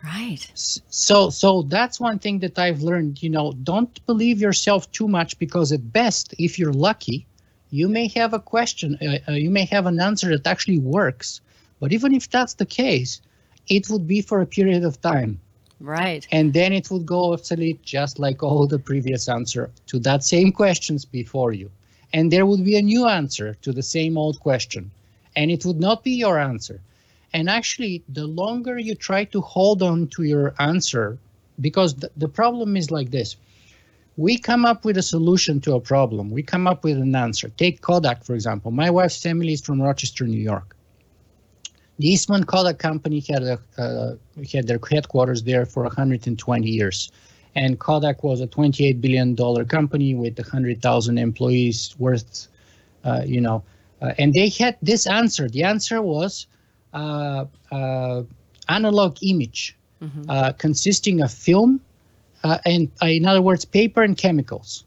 Right. 0.02 0.50
So, 0.54 1.30
so 1.30 1.62
that's 1.62 2.00
one 2.00 2.18
thing 2.18 2.40
that 2.40 2.58
I've 2.58 2.82
learned. 2.82 3.22
You 3.22 3.30
know, 3.30 3.52
don't 3.62 4.04
believe 4.06 4.40
yourself 4.40 4.90
too 4.90 5.06
much 5.06 5.38
because 5.38 5.70
at 5.70 5.92
best, 5.92 6.34
if 6.38 6.58
you're 6.58 6.72
lucky, 6.72 7.26
you 7.70 7.88
may 7.88 8.08
have 8.08 8.34
a 8.34 8.40
question, 8.40 8.98
uh, 9.00 9.30
uh, 9.30 9.34
you 9.34 9.50
may 9.50 9.64
have 9.66 9.86
an 9.86 10.00
answer 10.00 10.28
that 10.30 10.46
actually 10.46 10.78
works. 10.78 11.40
But 11.78 11.92
even 11.92 12.14
if 12.14 12.28
that's 12.30 12.54
the 12.54 12.66
case, 12.66 13.20
it 13.68 13.88
would 13.90 14.06
be 14.06 14.20
for 14.22 14.40
a 14.40 14.46
period 14.46 14.84
of 14.84 15.00
time. 15.00 15.40
Right. 15.80 16.26
And 16.30 16.52
then 16.52 16.72
it 16.72 16.90
would 16.90 17.06
go 17.06 17.32
obsolete 17.32 17.82
just 17.82 18.18
like 18.18 18.42
all 18.42 18.66
the 18.66 18.78
previous 18.78 19.28
answer 19.28 19.70
to 19.86 19.98
that 20.00 20.22
same 20.22 20.52
questions 20.52 21.04
before 21.04 21.52
you. 21.52 21.70
And 22.12 22.30
there 22.30 22.46
would 22.46 22.64
be 22.64 22.76
a 22.76 22.82
new 22.82 23.08
answer 23.08 23.54
to 23.62 23.72
the 23.72 23.82
same 23.82 24.18
old 24.18 24.38
question. 24.40 24.90
And 25.36 25.50
it 25.50 25.64
would 25.64 25.80
not 25.80 26.04
be 26.04 26.12
your 26.12 26.38
answer. 26.38 26.80
And 27.34 27.48
actually, 27.48 28.02
the 28.08 28.26
longer 28.26 28.78
you 28.78 28.94
try 28.94 29.24
to 29.24 29.40
hold 29.40 29.82
on 29.82 30.08
to 30.08 30.22
your 30.22 30.54
answer, 30.58 31.18
because 31.60 31.94
the, 31.94 32.10
the 32.16 32.28
problem 32.28 32.76
is 32.76 32.90
like 32.90 33.10
this 33.10 33.36
we 34.16 34.36
come 34.36 34.64
up 34.66 34.84
with 34.84 34.98
a 34.98 35.02
solution 35.02 35.60
to 35.60 35.74
a 35.74 35.80
problem, 35.80 36.30
we 36.30 36.42
come 36.42 36.66
up 36.66 36.84
with 36.84 36.98
an 36.98 37.14
answer. 37.14 37.48
Take 37.56 37.80
Kodak, 37.80 38.24
for 38.24 38.34
example. 38.34 38.70
My 38.70 38.90
wife's 38.90 39.22
family 39.22 39.54
is 39.54 39.62
from 39.62 39.80
Rochester, 39.80 40.26
New 40.26 40.40
York. 40.40 40.76
The 41.98 42.08
Eastman 42.08 42.44
Kodak 42.44 42.78
Company 42.78 43.20
had, 43.20 43.42
a, 43.42 43.58
uh, 43.78 44.16
had 44.52 44.66
their 44.66 44.78
headquarters 44.90 45.42
there 45.44 45.64
for 45.64 45.84
120 45.84 46.68
years. 46.68 47.10
And 47.54 47.78
Kodak 47.78 48.22
was 48.22 48.40
a 48.40 48.46
28 48.46 49.00
billion 49.00 49.34
dollar 49.34 49.64
company 49.64 50.14
with 50.14 50.38
100,000 50.38 51.18
employees 51.18 51.94
worth, 51.98 52.48
uh, 53.04 53.22
you 53.24 53.40
know, 53.40 53.62
and 54.18 54.32
they 54.34 54.48
had 54.48 54.76
this 54.82 55.06
answer. 55.06 55.48
The 55.48 55.64
answer 55.64 56.02
was 56.02 56.46
uh, 56.92 57.46
uh, 57.70 58.22
analog 58.68 59.16
image 59.22 59.76
mm-hmm. 60.02 60.56
consisting 60.58 61.20
of 61.20 61.32
film 61.32 61.80
and, 62.42 62.90
in 63.02 63.26
other 63.26 63.42
words, 63.42 63.64
paper 63.64 64.02
and 64.02 64.16
chemicals. 64.16 64.84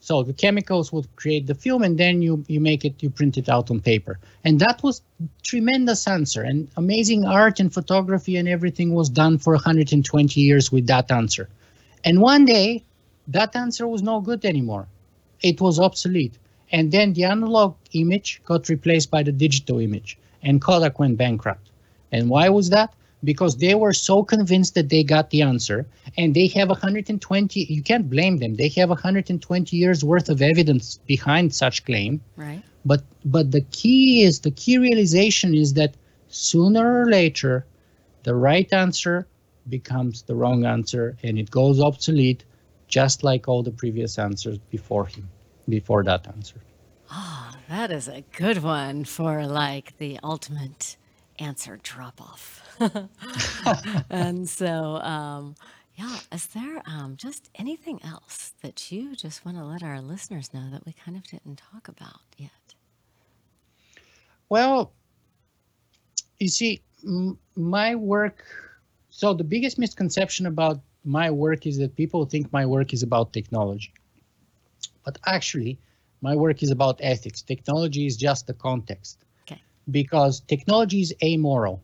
So 0.00 0.22
the 0.22 0.32
chemicals 0.32 0.90
would 0.90 1.06
create 1.16 1.46
the 1.46 1.54
film, 1.54 1.82
and 1.82 1.98
then 1.98 2.22
you 2.22 2.42
you 2.48 2.60
make 2.60 2.82
it, 2.86 3.02
you 3.02 3.10
print 3.10 3.36
it 3.36 3.48
out 3.50 3.70
on 3.70 3.80
paper. 3.80 4.18
And 4.42 4.58
that 4.60 4.82
was 4.82 5.02
tremendous 5.42 6.08
answer, 6.08 6.40
and 6.42 6.66
amazing 6.78 7.26
art 7.26 7.60
and 7.60 7.70
photography 7.70 8.36
and 8.36 8.48
everything 8.48 8.94
was 8.94 9.10
done 9.10 9.36
for 9.36 9.52
120 9.52 10.40
years 10.40 10.72
with 10.72 10.86
that 10.86 11.10
answer. 11.10 11.50
And 12.04 12.22
one 12.22 12.46
day, 12.46 12.84
that 13.26 13.54
answer 13.54 13.86
was 13.86 14.02
no 14.02 14.22
good 14.22 14.46
anymore. 14.46 14.86
It 15.42 15.60
was 15.60 15.78
obsolete. 15.78 16.38
And 16.70 16.92
then 16.92 17.14
the 17.14 17.24
analog 17.24 17.76
image 17.92 18.42
got 18.44 18.68
replaced 18.68 19.10
by 19.10 19.22
the 19.22 19.32
digital 19.32 19.78
image, 19.78 20.18
and 20.42 20.60
Kodak 20.60 20.98
went 20.98 21.16
bankrupt. 21.16 21.70
And 22.12 22.28
why 22.28 22.48
was 22.48 22.70
that? 22.70 22.92
Because 23.24 23.56
they 23.56 23.74
were 23.74 23.92
so 23.92 24.22
convinced 24.22 24.74
that 24.74 24.90
they 24.90 25.02
got 25.02 25.30
the 25.30 25.42
answer, 25.42 25.86
and 26.16 26.34
they 26.34 26.46
have 26.48 26.68
120. 26.68 27.60
You 27.60 27.82
can't 27.82 28.08
blame 28.08 28.36
them. 28.36 28.54
They 28.56 28.68
have 28.68 28.90
120 28.90 29.76
years 29.76 30.04
worth 30.04 30.28
of 30.28 30.42
evidence 30.42 30.98
behind 31.06 31.54
such 31.54 31.84
claim. 31.84 32.20
Right. 32.36 32.62
But 32.84 33.02
but 33.24 33.50
the 33.50 33.62
key 33.72 34.22
is 34.22 34.40
the 34.40 34.50
key 34.50 34.78
realization 34.78 35.54
is 35.54 35.74
that 35.74 35.94
sooner 36.28 37.02
or 37.02 37.10
later, 37.10 37.66
the 38.22 38.34
right 38.34 38.72
answer 38.72 39.26
becomes 39.68 40.22
the 40.22 40.36
wrong 40.36 40.64
answer, 40.64 41.16
and 41.22 41.38
it 41.38 41.50
goes 41.50 41.80
obsolete, 41.80 42.44
just 42.86 43.24
like 43.24 43.48
all 43.48 43.62
the 43.62 43.72
previous 43.72 44.18
answers 44.18 44.58
before 44.70 45.06
him 45.06 45.28
before 45.68 46.02
that 46.04 46.26
answer. 46.28 46.60
Ah, 47.10 47.54
oh, 47.54 47.60
that 47.68 47.90
is 47.90 48.08
a 48.08 48.22
good 48.36 48.62
one 48.62 49.04
for 49.04 49.46
like 49.46 49.96
the 49.98 50.18
ultimate 50.22 50.96
answer 51.38 51.78
drop 51.82 52.20
off. 52.20 52.62
and 54.10 54.48
so, 54.48 54.96
um, 54.96 55.54
yeah, 55.94 56.18
is 56.32 56.46
there 56.48 56.82
um, 56.86 57.16
just 57.16 57.50
anything 57.54 58.00
else 58.04 58.52
that 58.62 58.92
you 58.92 59.16
just 59.16 59.44
want 59.44 59.56
to 59.56 59.64
let 59.64 59.82
our 59.82 60.00
listeners 60.00 60.52
know 60.54 60.68
that 60.70 60.86
we 60.86 60.92
kind 60.92 61.16
of 61.16 61.24
didn't 61.24 61.60
talk 61.72 61.88
about 61.88 62.20
yet? 62.36 62.50
Well, 64.48 64.92
you 66.38 66.48
see, 66.48 66.82
m- 67.04 67.38
my 67.56 67.94
work. 67.94 68.44
So, 69.10 69.34
the 69.34 69.44
biggest 69.44 69.78
misconception 69.78 70.46
about 70.46 70.80
my 71.04 71.30
work 71.30 71.66
is 71.66 71.78
that 71.78 71.96
people 71.96 72.24
think 72.26 72.52
my 72.52 72.66
work 72.66 72.92
is 72.92 73.02
about 73.02 73.32
technology. 73.32 73.92
But 75.04 75.18
actually, 75.26 75.78
my 76.20 76.34
work 76.34 76.62
is 76.62 76.70
about 76.70 77.00
ethics. 77.02 77.42
Technology 77.42 78.06
is 78.06 78.16
just 78.16 78.46
the 78.46 78.54
context. 78.54 79.24
Okay. 79.46 79.60
Because 79.90 80.40
technology 80.40 81.00
is 81.00 81.14
amoral. 81.22 81.82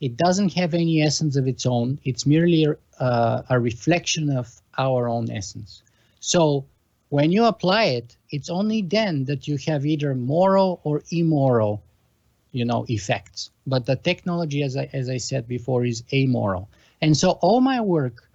It 0.00 0.16
doesn't 0.16 0.52
have 0.54 0.74
any 0.74 1.02
essence 1.02 1.36
of 1.36 1.46
its 1.48 1.66
own. 1.66 1.98
It's 2.04 2.26
merely 2.26 2.64
a, 2.64 2.76
uh, 3.02 3.42
a 3.50 3.58
reflection 3.58 4.30
of 4.30 4.60
our 4.76 5.08
own 5.08 5.30
essence. 5.30 5.82
So 6.20 6.66
when 7.08 7.30
you 7.32 7.44
apply 7.44 7.84
it, 7.84 8.16
it's 8.30 8.50
only 8.50 8.82
then 8.82 9.24
that 9.26 9.46
you 9.46 9.56
have 9.66 9.86
either 9.86 10.14
moral 10.14 10.80
or 10.84 11.02
immoral, 11.10 11.82
you 12.52 12.64
know, 12.64 12.84
effects. 12.88 13.50
But 13.66 13.86
the 13.86 13.96
technology, 13.96 14.62
as 14.62 14.76
I, 14.76 14.88
as 14.92 15.08
I 15.08 15.18
said 15.18 15.46
before, 15.46 15.84
is 15.84 16.02
amoral. 16.12 16.68
And 17.00 17.16
so 17.16 17.32
all 17.42 17.60
my 17.60 17.80
work 17.80 18.28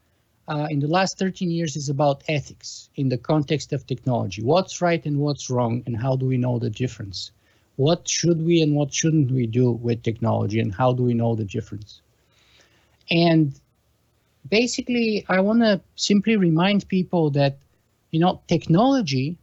uh, 0.50 0.68
in 0.70 0.80
the 0.80 0.88
last 0.88 1.20
13 1.20 1.52
years 1.52 1.76
is 1.76 1.90
about 1.90 2.24
ethics 2.28 2.90
in 2.96 3.08
the 3.08 3.18
context 3.18 3.72
of 3.72 3.86
technology. 3.86 4.42
What's 4.42 4.82
right 4.82 5.06
and 5.06 5.20
what's 5.20 5.50
wrong, 5.50 5.84
and 5.86 5.96
how 5.96 6.16
do 6.16 6.26
we 6.26 6.38
know 6.38 6.58
the 6.58 6.72
difference? 6.72 7.32
What 7.76 8.10
should 8.10 8.44
we 8.44 8.62
and 8.62 8.76
what 8.76 8.94
shouldn't 8.94 9.32
we 9.32 9.46
do 9.46 9.72
with 9.72 10.02
technology, 10.02 10.60
and 10.60 10.74
how 10.74 10.92
do 10.92 11.04
we 11.04 11.14
know 11.14 11.36
the 11.36 11.46
difference? 11.46 12.02
And 13.12 13.54
basically, 14.50 15.24
I 15.30 15.40
want 15.40 15.62
to 15.62 15.82
simply 15.96 16.36
remind 16.36 16.88
people 16.88 17.30
that, 17.32 17.58
you 18.12 18.20
know, 18.20 18.42
technology 18.48 19.38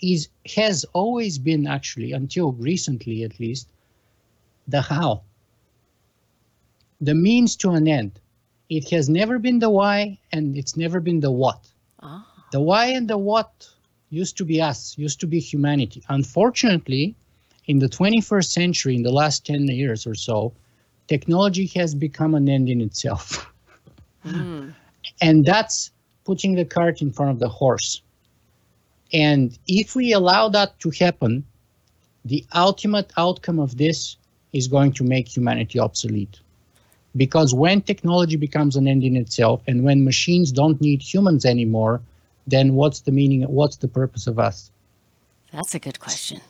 is 0.00 0.28
has 0.54 0.84
always 0.92 1.38
been 1.38 1.66
actually 1.66 2.12
until 2.12 2.52
recently 2.52 3.24
at 3.24 3.40
least 3.40 3.66
the 4.68 4.80
how 4.80 5.22
the 7.00 7.14
means 7.14 7.56
to 7.56 7.70
an 7.72 7.88
end 7.88 8.20
it 8.76 8.90
has 8.90 9.08
never 9.08 9.38
been 9.38 9.60
the 9.60 9.70
why 9.70 10.18
and 10.32 10.56
it's 10.56 10.76
never 10.76 10.98
been 10.98 11.20
the 11.20 11.30
what. 11.30 11.60
Ah. 12.02 12.26
The 12.50 12.60
why 12.60 12.86
and 12.86 13.08
the 13.08 13.18
what 13.18 13.68
used 14.10 14.36
to 14.38 14.44
be 14.44 14.60
us, 14.60 14.98
used 14.98 15.20
to 15.20 15.28
be 15.28 15.38
humanity. 15.38 16.02
Unfortunately, 16.08 17.14
in 17.66 17.78
the 17.78 17.88
21st 17.88 18.50
century, 18.50 18.96
in 18.96 19.04
the 19.04 19.12
last 19.12 19.46
10 19.46 19.68
years 19.68 20.06
or 20.06 20.14
so, 20.14 20.52
technology 21.06 21.66
has 21.78 21.94
become 21.94 22.34
an 22.34 22.48
end 22.48 22.68
in 22.68 22.80
itself. 22.80 23.50
Mm. 24.24 24.74
And 25.20 25.44
that's 25.44 25.90
putting 26.24 26.54
the 26.54 26.64
cart 26.64 27.00
in 27.00 27.12
front 27.12 27.30
of 27.30 27.38
the 27.38 27.48
horse. 27.48 28.02
And 29.12 29.56
if 29.68 29.94
we 29.94 30.12
allow 30.12 30.48
that 30.48 30.80
to 30.80 30.90
happen, 30.90 31.44
the 32.24 32.44
ultimate 32.54 33.12
outcome 33.16 33.60
of 33.60 33.76
this 33.76 34.16
is 34.52 34.66
going 34.66 34.92
to 34.94 35.04
make 35.04 35.28
humanity 35.28 35.78
obsolete. 35.78 36.40
Because 37.16 37.54
when 37.54 37.80
technology 37.82 38.36
becomes 38.36 38.76
an 38.76 38.88
end 38.88 39.04
in 39.04 39.16
itself 39.16 39.62
and 39.66 39.84
when 39.84 40.04
machines 40.04 40.50
don't 40.50 40.80
need 40.80 41.00
humans 41.00 41.44
anymore, 41.44 42.00
then 42.46 42.74
what's 42.74 43.00
the 43.00 43.12
meaning, 43.12 43.42
what's 43.42 43.76
the 43.76 43.88
purpose 43.88 44.26
of 44.26 44.38
us? 44.38 44.70
That's 45.52 45.74
a 45.74 45.78
good 45.78 46.00
question. 46.00 46.40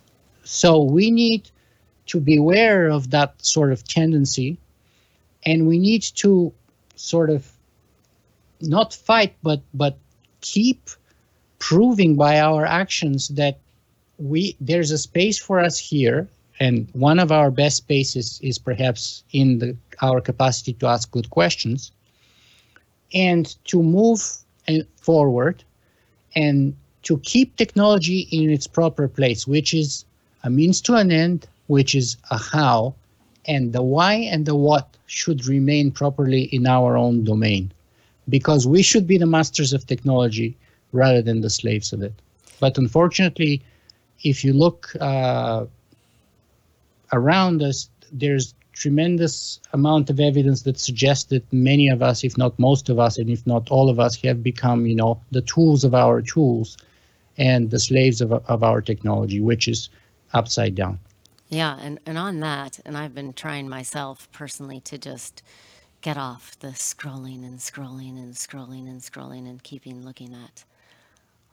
So 0.45 0.83
we 0.83 1.11
need 1.11 1.51
to 2.07 2.21
beware 2.21 2.89
of 2.89 3.11
that 3.11 3.35
sort 3.45 3.73
of 3.73 3.85
tendency 3.85 4.59
and 5.45 5.67
we 5.67 5.79
need 5.79 6.03
to 6.03 6.53
sort 6.97 7.31
of 7.31 7.51
not 8.61 8.95
fight 8.95 9.35
but 9.43 9.61
but 9.73 9.99
keep 10.41 10.89
proving 11.59 12.15
by 12.15 12.41
our 12.41 12.65
actions 12.65 13.29
that 13.29 13.59
we 14.19 14.57
there's 14.61 14.91
a 14.91 14.99
space 14.99 15.39
for 15.39 15.59
us 15.59 15.79
here 15.79 16.29
and 16.61 16.89
one 16.93 17.19
of 17.19 17.33
our 17.33 17.51
best 17.51 17.79
spaces 17.79 18.41
is 18.43 18.59
perhaps 18.59 19.25
in 19.33 19.59
the, 19.59 19.77
our 20.03 20.21
capacity 20.21 20.73
to 20.75 20.87
ask 20.87 21.11
good 21.11 21.31
questions 21.31 21.91
and 23.13 23.57
to 23.65 23.83
move 23.83 24.21
forward 24.97 25.65
and 26.37 26.75
to 27.03 27.19
keep 27.19 27.57
technology 27.57 28.21
in 28.31 28.51
its 28.51 28.67
proper 28.67 29.09
place, 29.09 29.47
which 29.47 29.75
is 29.75 30.05
a 30.43 30.51
means 30.51 30.81
to 30.83 30.95
an 30.95 31.11
end, 31.11 31.47
which 31.67 31.95
is 31.95 32.17
a 32.31 32.39
how, 32.39 32.95
and 33.47 33.73
the 33.73 33.83
why 33.83 34.15
and 34.15 34.47
the 34.47 34.55
what 34.55 34.97
should 35.07 35.47
remain 35.47 35.91
properly 35.91 36.45
in 36.45 36.67
our 36.67 36.97
own 36.97 37.25
domain 37.25 37.71
because 38.29 38.67
we 38.67 38.83
should 38.83 39.07
be 39.07 39.19
the 39.19 39.27
masters 39.27 39.73
of 39.73 39.87
technology 39.87 40.57
rather 40.93 41.21
than 41.21 41.43
the 41.43 41.51
slaves 41.51 41.93
of 41.93 42.03
it. 42.03 42.15
But 42.59 42.79
unfortunately, 42.79 43.63
if 44.23 44.45
you 44.45 44.55
look 44.55 44.97
uh, 45.01 45.67
around 47.13 47.63
us, 47.63 47.89
there's 48.13 48.55
tremendous 48.73 49.61
amount 49.73 50.11
of 50.11 50.21
evidence 50.21 50.63
that 50.63 50.79
suggests 50.79 51.25
that 51.27 51.51
many 51.53 51.89
of 51.89 52.03
us, 52.03 52.25
if 52.25 52.37
not 52.37 52.59
most 52.59 52.89
of 52.89 52.99
us, 52.99 53.19
and 53.19 53.31
if 53.31 53.47
not 53.47 53.71
all 53.71 53.89
of 53.89 54.01
us, 54.01 54.17
have 54.23 54.43
become, 54.43 54.87
you 54.87 54.97
know, 54.97 55.21
the 55.31 55.43
tools 55.43 55.85
of 55.85 55.95
our 55.95 56.21
tools 56.21 56.77
and 57.39 57.71
the 57.71 57.79
slaves 57.79 58.21
of, 58.21 58.33
of 58.33 58.63
our 58.63 58.81
technology, 58.81 59.41
which 59.41 59.69
is 59.69 59.89
upside 60.33 60.75
down. 60.75 60.99
Yeah, 61.49 61.79
and, 61.81 62.01
and 62.07 62.19
on 62.19 62.41
that, 62.41 62.81
and 62.85 62.97
I've 62.97 63.15
been 63.15 63.33
trying 63.33 63.69
myself 63.69 64.29
personally 64.33 64.81
to 64.81 64.99
just 64.99 65.43
get 66.01 66.17
off 66.17 66.59
the 66.59 66.69
scrolling 66.69 67.45
and 67.45 67.59
scrolling 67.59 68.19
and 68.19 68.35
scrolling 68.35 68.89
and 68.89 69.01
scrolling 69.01 69.49
and 69.49 69.63
keeping 69.63 70.05
looking 70.05 70.35
at 70.35 70.65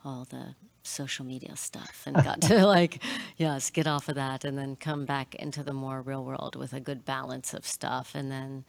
all 0.04 0.26
the 0.28 0.54
social 0.82 1.24
media 1.24 1.56
stuff 1.56 2.02
and 2.06 2.16
got 2.16 2.40
to 2.40 2.66
like 2.66 3.02
yes 3.36 3.70
get 3.70 3.86
off 3.86 4.08
of 4.08 4.14
that 4.14 4.44
and 4.44 4.58
then 4.58 4.76
come 4.76 5.04
back 5.04 5.34
into 5.36 5.62
the 5.62 5.72
more 5.72 6.00
real 6.02 6.24
world 6.24 6.56
with 6.56 6.72
a 6.72 6.80
good 6.80 7.04
balance 7.04 7.54
of 7.54 7.66
stuff 7.66 8.12
and 8.14 8.30
then 8.30 8.64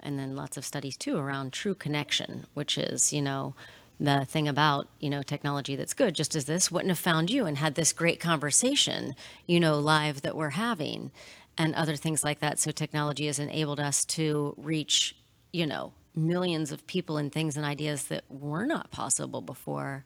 and 0.00 0.18
then 0.18 0.36
lots 0.36 0.56
of 0.56 0.64
studies 0.64 0.96
too 0.96 1.16
around 1.16 1.52
true 1.52 1.74
connection 1.74 2.46
which 2.54 2.78
is 2.78 3.12
you 3.12 3.22
know 3.22 3.54
the 4.00 4.24
thing 4.24 4.46
about 4.46 4.86
you 5.00 5.10
know 5.10 5.22
technology 5.22 5.74
that's 5.74 5.94
good 5.94 6.14
just 6.14 6.36
as 6.36 6.44
this 6.44 6.70
wouldn't 6.70 6.90
have 6.90 6.98
found 6.98 7.30
you 7.30 7.46
and 7.46 7.58
had 7.58 7.74
this 7.74 7.92
great 7.92 8.20
conversation 8.20 9.14
you 9.46 9.58
know 9.58 9.78
live 9.78 10.22
that 10.22 10.36
we're 10.36 10.50
having 10.50 11.10
and 11.58 11.74
other 11.74 11.96
things 11.96 12.22
like 12.24 12.38
that. 12.38 12.58
So 12.60 12.70
technology 12.70 13.26
has 13.26 13.38
enabled 13.38 13.80
us 13.80 14.04
to 14.06 14.54
reach 14.56 15.14
you 15.52 15.66
know 15.66 15.92
millions 16.14 16.72
of 16.72 16.86
people 16.86 17.16
and 17.16 17.32
things 17.32 17.56
and 17.56 17.66
ideas 17.66 18.04
that 18.04 18.24
were 18.28 18.64
not 18.64 18.90
possible 18.90 19.40
before 19.40 20.04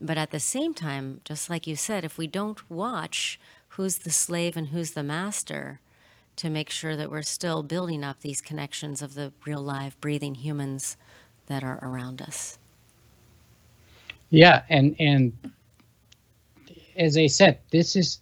but 0.00 0.18
at 0.18 0.30
the 0.30 0.40
same 0.40 0.74
time 0.74 1.20
just 1.24 1.50
like 1.50 1.66
you 1.66 1.76
said 1.76 2.04
if 2.04 2.18
we 2.18 2.26
don't 2.26 2.68
watch 2.70 3.38
who's 3.70 3.98
the 3.98 4.10
slave 4.10 4.56
and 4.56 4.68
who's 4.68 4.92
the 4.92 5.02
master 5.02 5.80
to 6.36 6.48
make 6.48 6.70
sure 6.70 6.96
that 6.96 7.10
we're 7.10 7.22
still 7.22 7.62
building 7.62 8.04
up 8.04 8.20
these 8.20 8.40
connections 8.40 9.02
of 9.02 9.14
the 9.14 9.32
real 9.44 9.60
live 9.60 10.00
breathing 10.00 10.36
humans 10.36 10.96
that 11.46 11.64
are 11.64 11.78
around 11.82 12.22
us 12.22 12.58
yeah, 14.30 14.62
and 14.68 14.94
and 14.98 15.32
as 16.96 17.16
I 17.16 17.26
said, 17.28 17.58
this 17.70 17.96
is 17.96 18.20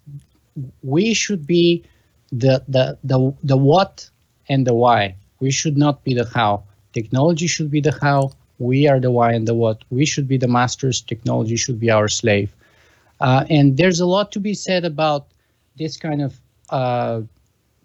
we 0.83 1.15
should 1.15 1.47
be 1.47 1.85
the 2.31 2.63
the 2.69 2.99
the 3.03 3.35
the 3.43 3.57
what 3.57 4.09
and 4.49 4.67
the 4.67 4.75
why. 4.75 5.17
We 5.41 5.51
should 5.51 5.77
not 5.77 6.05
be 6.05 6.15
the 6.15 6.25
how. 6.25 6.65
Technology 6.93 7.47
should 7.47 7.71
be 7.71 7.81
the 7.81 7.99
how. 8.01 8.33
We 8.59 8.89
are 8.89 9.01
the 9.01 9.11
why 9.11 9.33
and 9.33 9.47
the 9.47 9.55
what. 9.55 9.83
We 9.91 10.07
should 10.07 10.29
be 10.29 10.39
the 10.39 10.49
masters. 10.49 11.01
Technology 11.01 11.57
should 11.57 11.79
be 11.79 11.91
our 11.91 12.09
slave. 12.09 12.51
Uh, 13.21 13.45
and 13.51 13.77
there's 13.77 14.01
a 14.01 14.07
lot 14.07 14.33
to 14.33 14.41
be 14.41 14.55
said 14.55 14.85
about 14.85 15.27
this 15.77 15.97
kind 15.97 16.23
of 16.23 16.41
uh, 16.71 17.21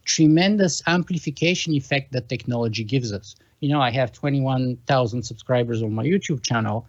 tremendous 0.05 0.81
amplification 0.87 1.73
effect 1.73 2.11
that 2.13 2.29
technology 2.29 2.83
gives 2.83 3.11
us. 3.11 3.35
You 3.59 3.69
know, 3.69 3.81
I 3.81 3.91
have 3.91 4.11
21,000 4.11 5.23
subscribers 5.23 5.83
on 5.83 5.93
my 5.93 6.05
YouTube 6.05 6.41
channel. 6.43 6.85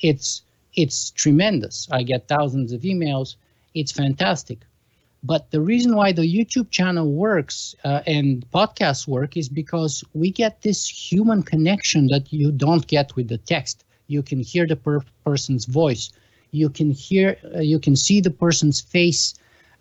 It's 0.00 0.42
it's 0.74 1.10
tremendous. 1.10 1.88
I 1.90 2.02
get 2.02 2.28
thousands 2.28 2.72
of 2.72 2.82
emails. 2.82 3.36
It's 3.74 3.90
fantastic. 3.90 4.58
But 5.22 5.50
the 5.50 5.60
reason 5.60 5.96
why 5.96 6.12
the 6.12 6.22
YouTube 6.22 6.70
channel 6.70 7.10
works 7.12 7.74
uh, 7.84 8.02
and 8.06 8.48
podcasts 8.52 9.08
work 9.08 9.36
is 9.36 9.48
because 9.48 10.04
we 10.14 10.30
get 10.30 10.62
this 10.62 10.88
human 10.88 11.42
connection 11.42 12.06
that 12.08 12.32
you 12.32 12.52
don't 12.52 12.86
get 12.86 13.16
with 13.16 13.28
the 13.28 13.38
text. 13.38 13.84
You 14.06 14.22
can 14.22 14.40
hear 14.40 14.66
the 14.66 14.76
per- 14.76 15.04
person's 15.24 15.64
voice. 15.64 16.10
You 16.52 16.70
can 16.70 16.90
hear, 16.92 17.36
uh, 17.54 17.60
you 17.60 17.78
can 17.78 17.96
see 17.96 18.20
the 18.20 18.30
person's 18.30 18.80
face, 18.80 19.34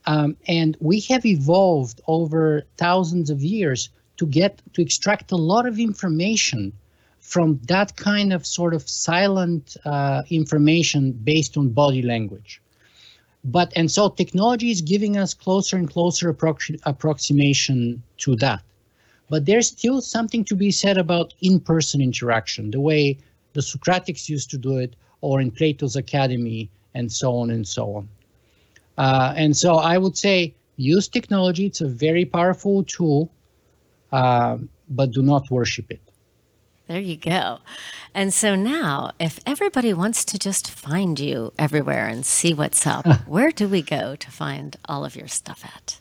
um, 0.05 0.35
and 0.47 0.75
we 0.79 0.99
have 1.01 1.25
evolved 1.25 2.01
over 2.07 2.63
thousands 2.77 3.29
of 3.29 3.41
years 3.43 3.89
to 4.17 4.25
get 4.25 4.61
to 4.73 4.81
extract 4.81 5.31
a 5.31 5.35
lot 5.35 5.67
of 5.67 5.79
information 5.79 6.73
from 7.19 7.59
that 7.67 7.95
kind 7.95 8.33
of 8.33 8.45
sort 8.45 8.73
of 8.73 8.89
silent 8.89 9.77
uh, 9.85 10.23
information 10.29 11.11
based 11.11 11.57
on 11.57 11.69
body 11.69 12.01
language. 12.01 12.61
But 13.43 13.71
and 13.75 13.89
so 13.89 14.09
technology 14.09 14.71
is 14.71 14.81
giving 14.81 15.15
us 15.17 15.33
closer 15.33 15.77
and 15.77 15.89
closer 15.89 16.33
approx- 16.33 16.79
approximation 16.83 18.03
to 18.17 18.35
that. 18.37 18.61
But 19.29 19.45
there's 19.45 19.67
still 19.67 20.01
something 20.01 20.43
to 20.45 20.55
be 20.55 20.71
said 20.71 20.97
about 20.97 21.33
in-person 21.41 22.01
interaction, 22.01 22.71
the 22.71 22.79
way 22.79 23.17
the 23.53 23.61
Socratics 23.61 24.29
used 24.29 24.49
to 24.51 24.57
do 24.57 24.77
it, 24.77 24.95
or 25.21 25.41
in 25.41 25.51
Plato's 25.51 25.95
Academy, 25.95 26.69
and 26.93 27.11
so 27.11 27.35
on 27.37 27.49
and 27.51 27.67
so 27.67 27.95
on. 27.95 28.09
Uh, 28.97 29.33
and 29.35 29.55
so 29.55 29.75
I 29.75 29.97
would 29.97 30.17
say 30.17 30.53
use 30.77 31.07
technology; 31.07 31.65
it's 31.65 31.81
a 31.81 31.87
very 31.87 32.25
powerful 32.25 32.83
tool, 32.83 33.29
uh, 34.11 34.57
but 34.89 35.11
do 35.11 35.21
not 35.21 35.49
worship 35.51 35.91
it. 35.91 36.01
There 36.87 36.99
you 37.01 37.17
go. 37.17 37.59
And 38.13 38.33
so 38.33 38.55
now, 38.55 39.11
if 39.19 39.39
everybody 39.45 39.93
wants 39.93 40.23
to 40.25 40.39
just 40.39 40.71
find 40.71 41.19
you 41.19 41.51
everywhere 41.59 42.07
and 42.07 42.25
see 42.25 42.53
what's 42.53 42.87
up, 42.87 43.05
where 43.27 43.51
do 43.51 43.67
we 43.67 43.81
go 43.81 44.15
to 44.15 44.31
find 44.31 44.77
all 44.85 45.03
of 45.03 45.15
your 45.15 45.27
stuff 45.27 45.65
at? 45.65 45.99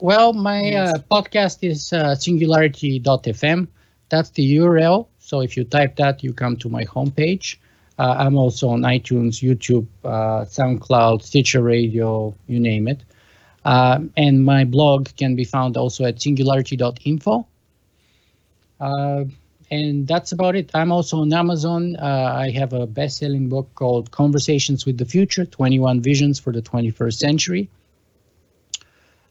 Well, 0.00 0.32
my 0.32 0.62
yes. 0.62 0.94
uh, 0.94 0.98
podcast 1.08 1.58
is 1.62 1.92
uh, 1.92 2.16
singularity.fm. 2.16 3.68
That's 4.08 4.30
the 4.30 4.56
URL. 4.56 5.06
So 5.20 5.40
if 5.40 5.56
you 5.56 5.62
type 5.62 5.94
that, 5.96 6.24
you 6.24 6.32
come 6.32 6.56
to 6.56 6.68
my 6.68 6.84
homepage. 6.84 7.56
Uh, 7.98 8.16
I'm 8.18 8.36
also 8.36 8.68
on 8.70 8.80
iTunes, 8.80 9.40
YouTube, 9.40 9.86
uh, 10.04 10.44
SoundCloud, 10.44 11.22
Stitcher 11.22 11.62
Radio, 11.62 12.34
you 12.48 12.58
name 12.58 12.88
it. 12.88 13.00
Uh, 13.64 14.00
and 14.16 14.44
my 14.44 14.64
blog 14.64 15.08
can 15.16 15.36
be 15.36 15.44
found 15.44 15.76
also 15.76 16.04
at 16.04 16.20
singularity.info. 16.20 17.46
Uh, 18.80 19.24
and 19.72 20.06
that's 20.06 20.32
about 20.32 20.54
it. 20.54 20.70
I'm 20.74 20.92
also 20.92 21.22
on 21.22 21.32
Amazon. 21.32 21.96
Uh, 21.96 22.34
I 22.44 22.50
have 22.50 22.74
a 22.74 22.86
best-selling 22.86 23.48
book 23.48 23.74
called 23.74 24.10
Conversations 24.10 24.84
with 24.84 24.98
the 24.98 25.06
Future: 25.06 25.46
21 25.46 26.02
Visions 26.02 26.38
for 26.38 26.52
the 26.52 26.60
21st 26.60 27.14
Century. 27.14 27.70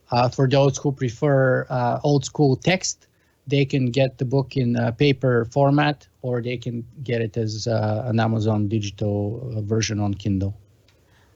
Uh, 0.09 0.29
for 0.29 0.49
those 0.49 0.77
who 0.77 0.91
prefer 0.91 1.67
uh, 1.69 1.99
old 2.03 2.25
school 2.25 2.55
text, 2.55 3.07
they 3.45 3.65
can 3.65 3.91
get 3.91 4.17
the 4.17 4.25
book 4.25 4.57
in 4.57 4.75
paper 4.97 5.45
format, 5.45 6.07
or 6.23 6.41
they 6.41 6.57
can 6.57 6.85
get 7.03 7.21
it 7.21 7.37
as 7.37 7.67
uh, 7.67 8.03
an 8.07 8.19
Amazon 8.19 8.67
digital 8.67 9.53
uh, 9.55 9.61
version 9.61 9.99
on 9.99 10.15
Kindle. 10.15 10.55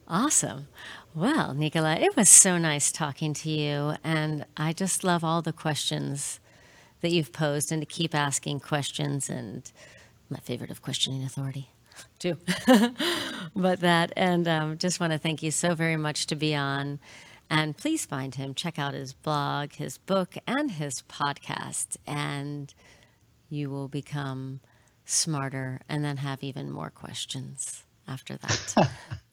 Awesome. 0.08 0.66
Well, 1.14 1.54
Nikola, 1.54 1.94
it 1.94 2.16
was 2.16 2.28
so 2.28 2.58
nice 2.58 2.90
talking 2.90 3.34
to 3.34 3.50
you, 3.50 3.94
and 4.02 4.44
I 4.56 4.72
just 4.72 5.04
love 5.04 5.22
all 5.22 5.42
the 5.42 5.52
questions 5.52 6.40
that 7.00 7.10
you've 7.10 7.32
posed 7.32 7.72
and 7.72 7.82
to 7.82 7.86
keep 7.86 8.14
asking 8.14 8.60
questions. 8.60 9.28
And 9.28 9.70
my 10.30 10.38
favorite 10.38 10.70
of 10.70 10.82
questioning 10.82 11.22
authority, 11.22 11.70
too. 12.18 12.38
but 13.56 13.80
that, 13.80 14.12
and 14.16 14.48
um, 14.48 14.78
just 14.78 15.00
want 15.00 15.12
to 15.12 15.18
thank 15.18 15.42
you 15.42 15.50
so 15.50 15.74
very 15.74 15.96
much 15.96 16.26
to 16.26 16.36
be 16.36 16.54
on. 16.54 16.98
And 17.48 17.76
please 17.76 18.04
find 18.04 18.34
him, 18.34 18.54
check 18.54 18.78
out 18.78 18.94
his 18.94 19.12
blog, 19.12 19.72
his 19.72 19.98
book, 19.98 20.34
and 20.46 20.70
his 20.70 21.02
podcast, 21.08 21.96
and 22.06 22.74
you 23.48 23.70
will 23.70 23.86
become 23.86 24.60
smarter 25.04 25.80
and 25.88 26.04
then 26.04 26.16
have 26.16 26.42
even 26.42 26.70
more 26.70 26.90
questions 26.90 27.84
after 28.08 28.36
that. 28.36 28.90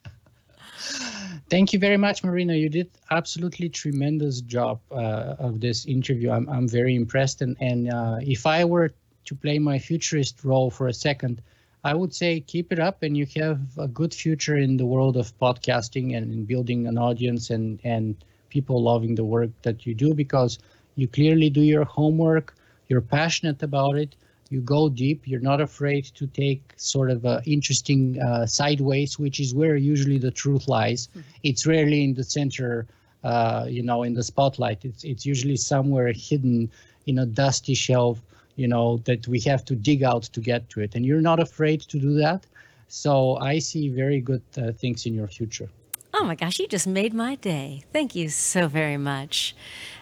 Thank 1.50 1.74
you 1.74 1.80
very 1.80 1.98
much, 1.98 2.24
Marina. 2.24 2.56
You 2.56 2.70
did 2.70 2.90
absolutely 3.12 3.70
tremendous 3.70 4.42
job 4.42 4.80
uh, 4.92 5.36
of 5.40 5.60
this 5.60 5.86
interview. 5.86 6.32
I'm, 6.32 6.50
I'm 6.50 6.68
very 6.68 6.96
impressed. 6.96 7.42
And, 7.42 7.56
and 7.60 7.92
uh, 7.94 8.18
if 8.22 8.46
I 8.46 8.66
were 8.66 8.92
to 9.26 9.36
play 9.36 9.60
my 9.60 9.80
futurist 9.80 10.44
role 10.44 10.70
for 10.70 10.88
a 10.88 10.94
second, 10.94 11.42
I 11.84 11.94
would 11.94 12.14
say 12.14 12.40
keep 12.40 12.72
it 12.72 12.80
up 12.80 13.04
and 13.04 13.16
you 13.16 13.28
have 13.36 13.60
a 13.78 13.88
good 13.88 14.14
future 14.14 14.58
in 14.58 14.78
the 14.78 14.86
world 14.86 15.18
of 15.18 15.38
podcasting 15.38 16.16
and 16.16 16.32
in 16.32 16.46
building 16.46 16.88
an 16.88 16.98
audience 16.98 17.50
and, 17.50 17.80
and 17.84 18.16
people 18.50 18.82
loving 18.82 19.16
the 19.16 19.24
work 19.26 19.50
that 19.64 19.86
you 19.86 19.94
do 19.94 20.14
because 20.14 20.60
you 20.96 21.08
clearly 21.08 21.50
do 21.50 21.62
your 21.62 21.84
homework, 21.84 22.56
you're 22.88 23.02
passionate 23.02 23.62
about 23.64 23.98
it, 23.98 24.16
you 24.50 24.62
go 24.62 24.90
deep 24.90 25.28
you're 25.28 25.48
not 25.52 25.62
afraid 25.62 26.06
to 26.06 26.28
take 26.28 26.62
sort 26.78 27.10
of 27.10 27.26
uh, 27.26 27.42
interesting 27.46 28.20
uh, 28.22 28.46
sideways 28.46 29.18
which 29.18 29.40
is 29.40 29.54
where 29.54 29.76
usually 29.76 30.18
the 30.18 30.32
truth 30.32 30.68
lies 30.68 31.08
mm-hmm. 31.08 31.22
it's 31.44 31.66
rarely 31.66 32.04
in 32.04 32.14
the 32.14 32.24
center 32.24 32.86
uh, 33.24 33.66
you 33.68 33.84
know 33.84 34.04
in 34.04 34.14
the 34.14 34.24
spotlight 34.24 34.84
it's 34.86 35.04
it's 35.04 35.26
usually 35.26 35.56
somewhere 35.56 36.12
hidden 36.14 36.70
in 37.08 37.20
a 37.20 37.26
dusty 37.26 37.74
shelf 37.74 38.22
you 38.56 38.68
know 38.68 38.98
that 39.06 39.28
we 39.28 39.40
have 39.40 39.66
to 39.66 39.76
dig 39.76 40.04
out 40.04 40.24
to 40.24 40.40
get 40.40 40.70
to 40.70 40.82
it 40.82 40.96
and 40.96 41.06
you're 41.06 41.22
not 41.22 41.40
afraid 41.40 41.82
to 41.82 41.98
do 42.00 42.14
that 42.14 42.46
so 42.88 43.38
i 43.38 43.58
see 43.60 43.90
very 43.90 44.20
good 44.22 44.44
uh, 44.58 44.72
things 44.72 45.06
in 45.06 45.14
your 45.14 45.28
future 45.28 45.70
Oh 46.16 46.24
my 46.24 46.36
gosh, 46.36 46.60
you 46.60 46.68
just 46.68 46.86
made 46.86 47.12
my 47.12 47.34
day. 47.36 47.86
Thank 47.92 48.14
you 48.14 48.30
so 48.30 48.68
very 48.68 48.98
much. 48.98 49.56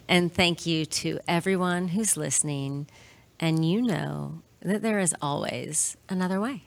And 0.10 0.32
thank 0.32 0.66
you 0.66 0.86
to 0.86 1.20
everyone 1.26 1.90
who's 1.90 2.18
listening 2.18 2.88
and 3.42 3.66
you 3.66 3.82
know 3.82 4.44
that 4.62 4.84
there 4.84 5.00
is 5.00 5.16
always 5.22 5.98
another 6.08 6.40
way. 6.40 6.64